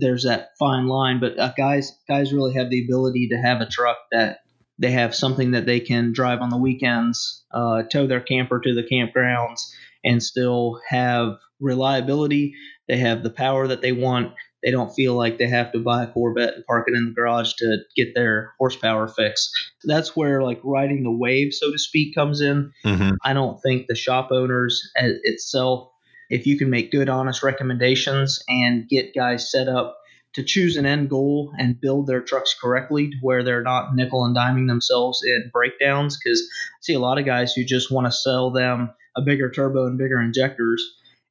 there's 0.00 0.24
that 0.24 0.50
fine 0.58 0.86
line. 0.86 1.18
But 1.18 1.38
uh, 1.38 1.52
guys, 1.56 1.92
guys 2.08 2.32
really 2.32 2.54
have 2.54 2.70
the 2.70 2.84
ability 2.84 3.28
to 3.28 3.36
have 3.36 3.60
a 3.60 3.66
truck 3.66 3.98
that 4.12 4.40
they 4.78 4.92
have 4.92 5.14
something 5.14 5.52
that 5.52 5.66
they 5.66 5.80
can 5.80 6.12
drive 6.12 6.40
on 6.40 6.50
the 6.50 6.58
weekends, 6.58 7.44
uh, 7.50 7.82
tow 7.84 8.06
their 8.06 8.20
camper 8.20 8.60
to 8.60 8.74
the 8.74 8.84
campgrounds, 8.84 9.60
and 10.04 10.22
still 10.22 10.80
have 10.88 11.38
reliability. 11.58 12.54
They 12.86 12.98
have 12.98 13.22
the 13.22 13.30
power 13.30 13.66
that 13.66 13.80
they 13.80 13.92
want, 13.92 14.34
they 14.66 14.72
don't 14.72 14.92
feel 14.92 15.14
like 15.14 15.38
they 15.38 15.46
have 15.46 15.70
to 15.70 15.78
buy 15.78 16.02
a 16.02 16.06
Corvette 16.08 16.54
and 16.54 16.66
park 16.66 16.88
it 16.88 16.96
in 16.96 17.04
the 17.06 17.12
garage 17.12 17.52
to 17.58 17.78
get 17.94 18.16
their 18.16 18.52
horsepower 18.58 19.06
fixed. 19.06 19.48
That's 19.84 20.16
where 20.16 20.42
like 20.42 20.60
riding 20.64 21.04
the 21.04 21.12
wave, 21.12 21.54
so 21.54 21.70
to 21.70 21.78
speak, 21.78 22.16
comes 22.16 22.40
in. 22.40 22.72
Mm-hmm. 22.84 23.14
I 23.22 23.32
don't 23.32 23.62
think 23.62 23.86
the 23.86 23.94
shop 23.94 24.30
owners 24.32 24.90
itself, 24.96 25.88
if 26.30 26.48
you 26.48 26.58
can 26.58 26.68
make 26.68 26.90
good, 26.90 27.08
honest 27.08 27.44
recommendations 27.44 28.42
and 28.48 28.88
get 28.88 29.14
guys 29.14 29.52
set 29.52 29.68
up 29.68 29.98
to 30.32 30.42
choose 30.42 30.76
an 30.76 30.84
end 30.84 31.10
goal 31.10 31.52
and 31.56 31.80
build 31.80 32.08
their 32.08 32.20
trucks 32.20 32.52
correctly 32.60 33.10
to 33.10 33.16
where 33.22 33.44
they're 33.44 33.62
not 33.62 33.94
nickel 33.94 34.24
and 34.24 34.36
diming 34.36 34.66
themselves 34.66 35.22
in 35.24 35.48
breakdowns. 35.52 36.18
Because 36.18 36.42
I 36.42 36.78
see 36.80 36.94
a 36.94 36.98
lot 36.98 37.18
of 37.18 37.24
guys 37.24 37.54
who 37.54 37.62
just 37.62 37.92
want 37.92 38.08
to 38.08 38.10
sell 38.10 38.50
them 38.50 38.90
a 39.16 39.22
bigger 39.22 39.48
turbo 39.48 39.86
and 39.86 39.96
bigger 39.96 40.20
injectors 40.20 40.82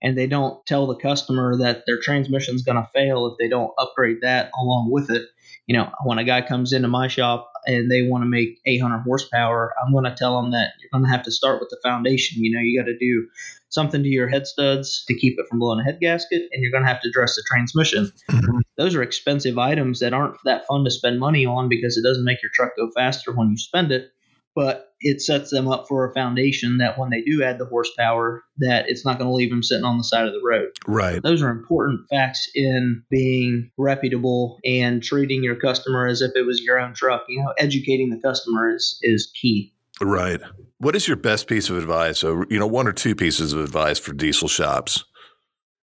and 0.02 0.18
they 0.18 0.28
don't 0.28 0.64
tell 0.66 0.88
the 0.88 0.96
customer 0.96 1.58
that 1.58 1.84
their 1.88 2.00
transmission 2.00 2.56
is 2.56 2.64
going 2.64 2.78
to 2.78 2.90
fail 2.94 3.28
if 3.28 3.38
they 3.38 3.48
don't 3.48 3.74
upgrade 3.78 4.18
that 4.22 4.52
along 4.60 4.92
with 4.92 5.10
it. 5.10 5.24
You 5.68 5.78
know, 5.78 5.90
when 6.04 6.20
a 6.20 6.24
guy 6.24 6.42
comes 6.42 6.74
into 6.74 6.88
my 6.88 7.08
shop 7.08 7.52
and 7.66 7.90
they 7.90 8.04
want 8.04 8.22
to 8.24 8.30
make 8.30 8.60
800 8.68 9.00
horsepower, 9.00 9.74
I'm 9.82 9.92
going 9.92 10.04
to 10.04 10.16
tell 10.16 10.40
them 10.40 10.52
that 10.52 10.74
you're 10.80 10.90
going 10.92 11.04
to 11.04 11.10
have 11.10 11.24
to 11.24 11.32
start 11.32 11.60
with 11.60 11.70
the 11.70 11.80
foundation. 11.82 12.44
You 12.44 12.56
know, 12.56 12.62
you 12.62 12.80
got 12.80 12.86
to 12.86 12.98
do 12.98 13.28
something 13.70 14.04
to 14.04 14.10
your 14.10 14.28
head 14.28 14.46
studs 14.46 15.04
to 15.08 15.18
keep 15.18 15.40
it 15.40 15.48
from 15.50 15.60
blowing 15.60 15.80
a 15.80 15.84
head 15.84 16.00
gasket, 16.00 16.44
and 16.52 16.62
you're 16.62 16.72
going 16.72 16.84
to 16.84 16.90
have 16.90 17.02
to 17.02 17.10
address 17.10 17.36
the 17.36 17.44
transmission. 17.48 18.12
Mm-hmm. 18.30 18.60
Those 18.78 18.94
are 18.94 19.02
expensive 19.02 19.58
items 19.58 20.00
that 20.02 20.14
aren't 20.14 20.38
that 20.46 20.68
fun 20.68 20.84
to 20.84 20.92
spend 20.92 21.20
money 21.20 21.46
on 21.46 21.68
because 21.68 21.98
it 21.98 22.04
doesn't 22.04 22.26
make 22.26 22.44
your 22.44 22.52
truck 22.54 22.72
go 22.78 22.92
faster 22.96 23.32
when 23.32 23.50
you 23.50 23.58
spend 23.58 23.92
it 23.92 24.12
but 24.56 24.94
it 25.02 25.22
sets 25.22 25.52
them 25.52 25.68
up 25.68 25.88
for 25.88 26.10
a 26.10 26.14
foundation 26.14 26.78
that 26.78 26.98
when 26.98 27.10
they 27.10 27.22
do 27.22 27.44
add 27.44 27.60
the 27.60 27.66
horsepower 27.66 28.44
that 28.58 28.86
it's 28.88 29.06
not 29.06 29.20
going 29.20 29.30
to 29.30 29.34
leave 29.34 29.50
them 29.50 29.62
sitting 29.62 29.84
on 29.84 29.98
the 29.98 30.04
side 30.04 30.26
of 30.26 30.34
the 30.34 30.42
road. 30.44 30.70
Right. 30.88 31.22
Those 31.22 31.44
are 31.44 31.50
important 31.50 32.08
facts 32.10 32.50
in 32.56 33.04
being 33.12 33.70
reputable 33.78 34.60
and 34.64 35.04
treating 35.04 35.44
your 35.44 35.58
customer 35.58 36.08
as 36.08 36.22
if 36.22 36.32
it 36.36 36.46
was 36.46 36.62
your 36.62 36.80
own 36.80 36.94
truck. 36.94 37.26
You 37.28 37.44
know 37.44 37.54
educating 37.58 38.10
the 38.10 38.20
customer 38.20 38.74
is 38.74 38.98
is 39.02 39.32
key. 39.40 39.74
Right. 40.02 40.42
What 40.80 40.96
is 40.96 41.08
your 41.08 41.18
best 41.18 41.48
piece 41.48 41.70
of 41.70 41.78
advice 41.78 42.20
so 42.20 42.46
you 42.50 42.58
know 42.58 42.68
one 42.68 42.88
or 42.88 42.94
two 42.94 43.16
pieces 43.16 43.54
of 43.54 43.60
advice 43.60 44.00
for 44.00 44.14
diesel 44.14 44.48
shops? 44.48 45.04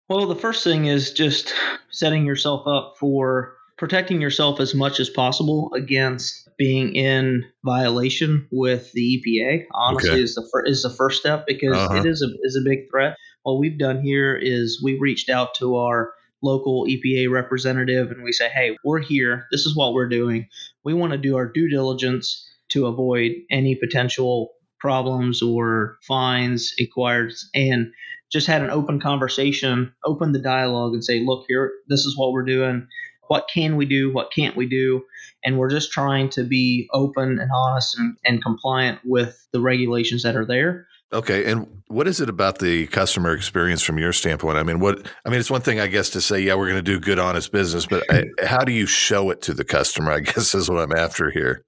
Well 0.08 0.26
the 0.26 0.36
first 0.36 0.62
thing 0.62 0.86
is 0.86 1.12
just 1.12 1.52
setting 1.90 2.24
yourself 2.24 2.66
up 2.66 2.94
for 2.98 3.56
protecting 3.80 4.20
yourself 4.20 4.60
as 4.60 4.74
much 4.74 5.00
as 5.00 5.08
possible 5.08 5.72
against 5.74 6.50
being 6.58 6.94
in 6.94 7.42
violation 7.64 8.46
with 8.52 8.92
the 8.92 9.22
EPA. 9.26 9.64
Honestly, 9.72 10.10
okay. 10.10 10.20
is 10.20 10.34
the 10.34 10.46
fir- 10.52 10.66
is 10.66 10.82
the 10.82 10.90
first 10.90 11.18
step 11.18 11.46
because 11.46 11.74
uh-huh. 11.74 11.94
it 11.94 12.06
is 12.06 12.22
a 12.22 12.28
is 12.42 12.56
a 12.56 12.68
big 12.68 12.90
threat. 12.90 13.16
What 13.42 13.58
we've 13.58 13.78
done 13.78 14.02
here 14.02 14.36
is 14.36 14.82
we 14.84 14.98
reached 14.98 15.30
out 15.30 15.54
to 15.56 15.76
our 15.76 16.12
local 16.42 16.86
EPA 16.86 17.30
representative 17.30 18.10
and 18.10 18.22
we 18.22 18.32
say, 18.32 18.50
hey, 18.50 18.76
we're 18.84 19.00
here. 19.00 19.46
This 19.50 19.64
is 19.64 19.74
what 19.74 19.94
we're 19.94 20.08
doing. 20.08 20.46
We 20.84 20.92
want 20.92 21.12
to 21.12 21.18
do 21.18 21.36
our 21.36 21.46
due 21.46 21.68
diligence 21.68 22.46
to 22.70 22.86
avoid 22.86 23.32
any 23.50 23.76
potential 23.76 24.52
problems 24.78 25.42
or 25.42 25.96
fines 26.06 26.72
acquired 26.78 27.32
and 27.54 27.92
just 28.30 28.46
had 28.46 28.62
an 28.62 28.70
open 28.70 29.00
conversation, 29.00 29.92
open 30.04 30.32
the 30.32 30.38
dialogue 30.38 30.92
and 30.92 31.04
say, 31.04 31.20
look, 31.24 31.44
here, 31.48 31.72
this 31.88 32.00
is 32.00 32.16
what 32.16 32.32
we're 32.32 32.44
doing 32.44 32.86
what 33.30 33.46
can 33.48 33.76
we 33.76 33.86
do, 33.86 34.12
what 34.12 34.32
can't 34.32 34.56
we 34.56 34.66
do, 34.66 35.04
and 35.44 35.56
we're 35.56 35.70
just 35.70 35.92
trying 35.92 36.28
to 36.28 36.42
be 36.42 36.88
open 36.92 37.38
and 37.38 37.48
honest 37.54 37.96
and, 37.96 38.16
and 38.24 38.42
compliant 38.42 38.98
with 39.04 39.46
the 39.52 39.60
regulations 39.60 40.24
that 40.24 40.34
are 40.34 40.44
there. 40.44 40.88
Okay, 41.12 41.48
and 41.48 41.64
what 41.86 42.08
is 42.08 42.20
it 42.20 42.28
about 42.28 42.58
the 42.58 42.88
customer 42.88 43.32
experience 43.32 43.82
from 43.82 43.98
your 43.98 44.12
standpoint? 44.12 44.58
I 44.58 44.64
mean, 44.64 44.80
what 44.80 45.06
I 45.24 45.30
mean, 45.30 45.38
it's 45.38 45.50
one 45.50 45.60
thing, 45.60 45.78
I 45.78 45.86
guess, 45.86 46.10
to 46.10 46.20
say, 46.20 46.40
yeah, 46.40 46.56
we're 46.56 46.66
going 46.66 46.84
to 46.84 46.92
do 46.92 46.98
good, 46.98 47.20
honest 47.20 47.52
business, 47.52 47.86
but 47.86 48.02
I, 48.10 48.24
how 48.44 48.64
do 48.64 48.72
you 48.72 48.86
show 48.86 49.30
it 49.30 49.42
to 49.42 49.54
the 49.54 49.64
customer? 49.64 50.10
I 50.10 50.20
guess 50.20 50.52
is 50.52 50.68
what 50.68 50.80
I'm 50.80 50.92
after 50.92 51.30
here. 51.30 51.64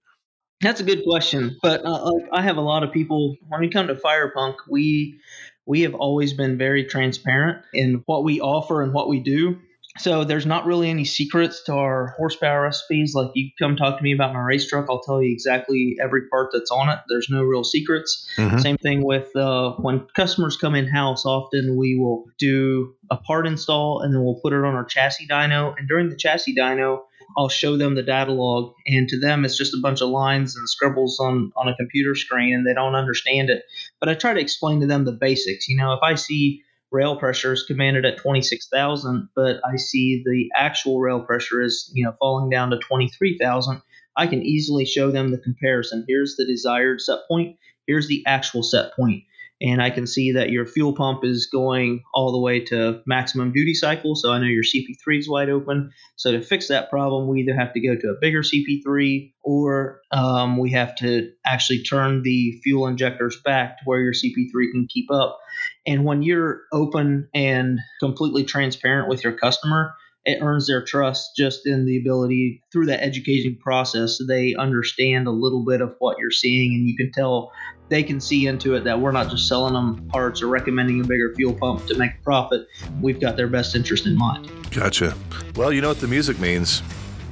That's 0.63 0.81
a 0.81 0.85
good 0.85 1.05
question, 1.05 1.57
but 1.63 1.85
uh, 1.85 2.11
I 2.33 2.43
have 2.43 2.57
a 2.57 2.61
lot 2.61 2.83
of 2.83 2.91
people 2.91 3.37
when 3.47 3.61
we 3.61 3.69
come 3.69 3.87
to 3.87 3.95
Firepunk, 3.95 4.57
we 4.69 5.21
we 5.65 5.83
have 5.83 5.95
always 5.95 6.33
been 6.33 6.59
very 6.59 6.85
transparent 6.87 7.65
in 7.73 8.03
what 8.07 8.25
we 8.25 8.41
offer 8.41 8.83
and 8.83 8.93
what 8.93 9.09
we 9.09 9.21
do. 9.21 9.61
So 9.99 10.25
there's 10.25 10.47
not 10.47 10.65
really 10.65 10.89
any 10.89 11.05
secrets 11.05 11.63
to 11.65 11.75
our 11.75 12.15
horsepower 12.17 12.63
recipes. 12.63 13.15
Like 13.15 13.31
you 13.35 13.51
come 13.59 13.77
talk 13.77 13.99
to 13.99 14.03
me 14.03 14.15
about 14.15 14.33
my 14.33 14.41
race 14.41 14.67
truck, 14.67 14.87
I'll 14.89 15.03
tell 15.03 15.23
you 15.23 15.31
exactly 15.31 15.97
every 16.03 16.29
part 16.29 16.51
that's 16.53 16.71
on 16.71 16.89
it. 16.89 16.99
There's 17.09 17.29
no 17.29 17.43
real 17.43 17.65
secrets. 17.65 18.27
Mm-hmm. 18.37 18.59
Same 18.59 18.79
thing 18.79 19.05
with 19.05 19.35
uh, 19.37 19.73
when 19.73 20.07
customers 20.17 20.57
come 20.57 20.75
in 20.75 20.87
house. 20.87 21.27
Often 21.27 21.77
we 21.77 21.95
will 21.97 22.25
do 22.39 22.95
a 23.11 23.17
part 23.17 23.47
install 23.47 24.01
and 24.01 24.15
then 24.15 24.25
we'll 24.25 24.41
put 24.41 24.55
it 24.55 24.65
on 24.65 24.75
our 24.75 24.85
chassis 24.85 25.27
dyno. 25.27 25.75
And 25.77 25.87
during 25.87 26.09
the 26.09 26.17
chassis 26.17 26.55
dyno, 26.55 27.01
I'll 27.37 27.49
show 27.49 27.77
them 27.77 27.95
the 27.95 28.03
data 28.03 28.33
log, 28.33 28.75
and 28.87 29.09
to 29.09 29.19
them 29.19 29.45
it's 29.45 29.57
just 29.57 29.75
a 29.75 29.81
bunch 29.81 30.01
of 30.03 30.09
lines 30.09 30.57
and 30.57 30.69
scribbles 30.69 31.19
on 31.19 31.53
on 31.57 31.69
a 31.69 31.77
computer 31.77 32.15
screen, 32.15 32.55
and 32.55 32.67
they 32.67 32.75
don't 32.75 32.95
understand 32.95 33.51
it. 33.51 33.63
But 34.01 34.09
I 34.09 34.15
try 34.15 34.35
to 34.35 34.41
explain 34.41 34.81
to 34.81 34.87
them 34.87 35.05
the 35.05 35.13
basics. 35.13 35.69
You 35.69 35.77
know, 35.77 35.95
if 35.95 36.01
I 36.03 36.15
see 36.17 36.63
rail 36.93 37.17
pressure 37.17 37.53
is 37.53 37.65
commanded 37.65 38.05
at 38.05 38.19
26,000, 38.19 39.29
but 39.35 39.61
I 39.65 39.77
see 39.77 40.23
the 40.25 40.51
actual 40.55 41.01
rail 41.01 41.21
pressure 41.21 41.63
is, 41.63 41.91
you 41.95 42.05
know, 42.05 42.15
falling 42.19 42.51
down 42.51 42.71
to 42.71 42.79
23,000, 42.79 43.81
I 44.17 44.27
can 44.27 44.43
easily 44.43 44.85
show 44.85 45.11
them 45.11 45.31
the 45.31 45.39
comparison. 45.39 46.05
Here's 46.07 46.37
the 46.37 46.45
desired 46.45 47.01
set 47.01 47.21
point, 47.27 47.57
here's 47.87 48.09
the 48.09 48.23
actual 48.27 48.63
set 48.63 48.95
point 48.95 49.25
and 49.63 49.81
I 49.81 49.91
can 49.91 50.09
see 50.09 50.33
that 50.33 50.51
your 50.51 50.67
fuel 50.67 50.93
pump 50.93 51.25
is 51.25 51.47
going 51.47 52.03
all 52.13 52.33
the 52.33 52.41
way 52.41 52.59
to 52.65 53.01
maximum 53.07 53.53
duty 53.53 53.75
cycle. 53.75 54.17
So 54.17 54.33
I 54.33 54.39
know 54.39 54.47
your 54.47 54.65
CP3 54.65 55.21
is 55.21 55.29
wide 55.29 55.51
open. 55.51 55.93
So 56.17 56.33
to 56.33 56.43
fix 56.43 56.67
that 56.69 56.91
problem, 56.91 57.29
we 57.29 57.43
either 57.43 57.55
have 57.55 57.73
to 57.75 57.81
go 57.81 57.95
to 57.95 58.09
a 58.09 58.21
bigger 58.21 58.43
CP3 58.43 59.33
or 59.45 60.01
um, 60.11 60.59
we 60.59 60.73
have 60.73 60.97
to 60.97 61.31
actually 61.47 61.85
turn 61.85 62.23
the 62.23 62.61
fuel 62.65 62.89
injectors 62.89 63.41
back 63.45 63.79
to 63.79 63.85
where 63.85 64.01
your 64.01 64.13
CP3 64.13 64.73
can 64.73 64.89
keep 64.91 65.11
up. 65.13 65.39
And 65.87 66.05
when 66.05 66.23
you're 66.23 66.63
open 66.73 67.29
and 67.33 67.79
completely 68.01 68.43
transparent 68.43 69.09
with 69.09 69.23
your 69.23 69.33
customer, 69.33 69.95
it 70.25 70.39
earns 70.41 70.67
their 70.67 70.85
trust 70.85 71.33
just 71.37 71.67
in 71.67 71.85
the 71.85 71.99
ability 71.99 72.63
through 72.73 72.87
that 72.87 73.03
education 73.03 73.57
process 73.61 74.19
they 74.29 74.55
understand 74.55 75.27
a 75.27 75.31
little 75.31 75.65
bit 75.65 75.81
of 75.81 75.95
what 75.99 76.17
you're 76.19 76.31
seeing 76.31 76.75
and 76.75 76.89
you 76.89 76.97
can 76.97 77.11
tell 77.13 77.51
they 77.89 78.03
can 78.03 78.21
see 78.21 78.47
into 78.47 78.75
it 78.75 78.85
that 78.85 78.99
we're 78.99 79.13
not 79.13 79.29
just 79.29 79.49
selling 79.49 79.75
them 79.75 80.07
parts 80.09 80.41
or 80.41 80.47
recommending 80.47 81.01
a 81.01 81.05
bigger 81.05 81.35
fuel 81.35 81.55
pump 81.55 81.85
to 81.87 81.97
make 81.97 82.13
a 82.13 82.23
profit 82.23 82.67
we've 83.01 83.21
got 83.21 83.37
their 83.37 83.49
best 83.49 83.75
interest 83.75 84.07
in 84.07 84.17
mind 84.17 84.51
gotcha 84.71 85.15
well 85.57 85.73
you 85.73 85.81
know 85.81 85.89
what 85.89 86.01
the 86.01 86.09
music 86.09 86.39
means 86.39 86.83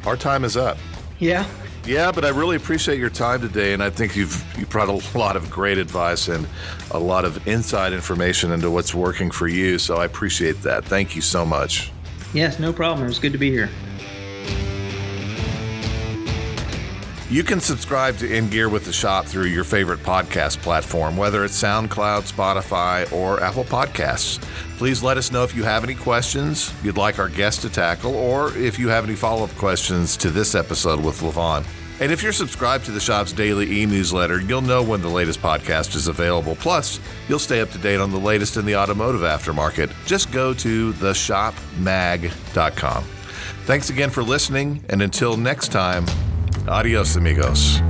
our 0.06 0.16
time 0.16 0.44
is 0.44 0.56
up 0.56 0.76
yeah 1.18 1.46
yeah, 1.86 2.12
but 2.12 2.26
I 2.26 2.28
really 2.28 2.56
appreciate 2.56 2.98
your 2.98 3.10
time 3.10 3.40
today, 3.40 3.72
and 3.72 3.82
I 3.82 3.88
think 3.88 4.14
you've 4.14 4.44
you 4.58 4.66
brought 4.66 4.88
a 4.88 5.18
lot 5.18 5.34
of 5.34 5.50
great 5.50 5.78
advice 5.78 6.28
and 6.28 6.46
a 6.90 6.98
lot 6.98 7.24
of 7.24 7.48
inside 7.48 7.94
information 7.94 8.52
into 8.52 8.70
what's 8.70 8.94
working 8.94 9.30
for 9.30 9.48
you. 9.48 9.78
So 9.78 9.96
I 9.96 10.04
appreciate 10.04 10.60
that. 10.62 10.84
Thank 10.84 11.16
you 11.16 11.22
so 11.22 11.46
much. 11.46 11.90
Yes, 12.32 12.58
no 12.58 12.72
problem. 12.72 13.04
It 13.04 13.08
was 13.08 13.18
good 13.18 13.32
to 13.32 13.38
be 13.38 13.50
here. 13.50 13.70
You 17.30 17.44
can 17.44 17.60
subscribe 17.60 18.16
to 18.18 18.32
In 18.32 18.48
Gear 18.48 18.68
with 18.68 18.84
the 18.84 18.92
Shop 18.92 19.24
through 19.24 19.44
your 19.44 19.62
favorite 19.62 20.00
podcast 20.00 20.58
platform, 20.62 21.16
whether 21.16 21.44
it's 21.44 21.62
SoundCloud, 21.62 22.28
Spotify, 22.28 23.10
or 23.12 23.40
Apple 23.40 23.62
Podcasts. 23.62 24.42
Please 24.78 25.00
let 25.00 25.16
us 25.16 25.30
know 25.30 25.44
if 25.44 25.54
you 25.54 25.62
have 25.62 25.84
any 25.84 25.94
questions 25.94 26.74
you'd 26.82 26.96
like 26.96 27.20
our 27.20 27.28
guest 27.28 27.62
to 27.62 27.70
tackle, 27.70 28.16
or 28.16 28.56
if 28.56 28.80
you 28.80 28.88
have 28.88 29.04
any 29.04 29.14
follow 29.14 29.44
up 29.44 29.50
questions 29.50 30.16
to 30.16 30.28
this 30.28 30.56
episode 30.56 30.98
with 31.04 31.20
Levon. 31.20 31.64
And 32.00 32.10
if 32.10 32.22
you're 32.22 32.32
subscribed 32.32 32.86
to 32.86 32.90
the 32.90 33.00
shop's 33.00 33.32
daily 33.32 33.82
e 33.82 33.86
newsletter, 33.86 34.40
you'll 34.40 34.62
know 34.62 34.82
when 34.82 35.02
the 35.02 35.08
latest 35.08 35.40
podcast 35.40 35.94
is 35.94 36.08
available. 36.08 36.56
Plus, 36.56 36.98
you'll 37.28 37.38
stay 37.38 37.60
up 37.60 37.70
to 37.70 37.78
date 37.78 38.00
on 38.00 38.10
the 38.10 38.18
latest 38.18 38.56
in 38.56 38.64
the 38.64 38.76
automotive 38.76 39.20
aftermarket. 39.20 39.92
Just 40.06 40.32
go 40.32 40.54
to 40.54 40.92
theshopmag.com. 40.94 43.04
Thanks 43.64 43.90
again 43.90 44.10
for 44.10 44.22
listening, 44.22 44.82
and 44.88 45.02
until 45.02 45.36
next 45.36 45.68
time, 45.68 46.06
adios, 46.66 47.16
amigos. 47.16 47.80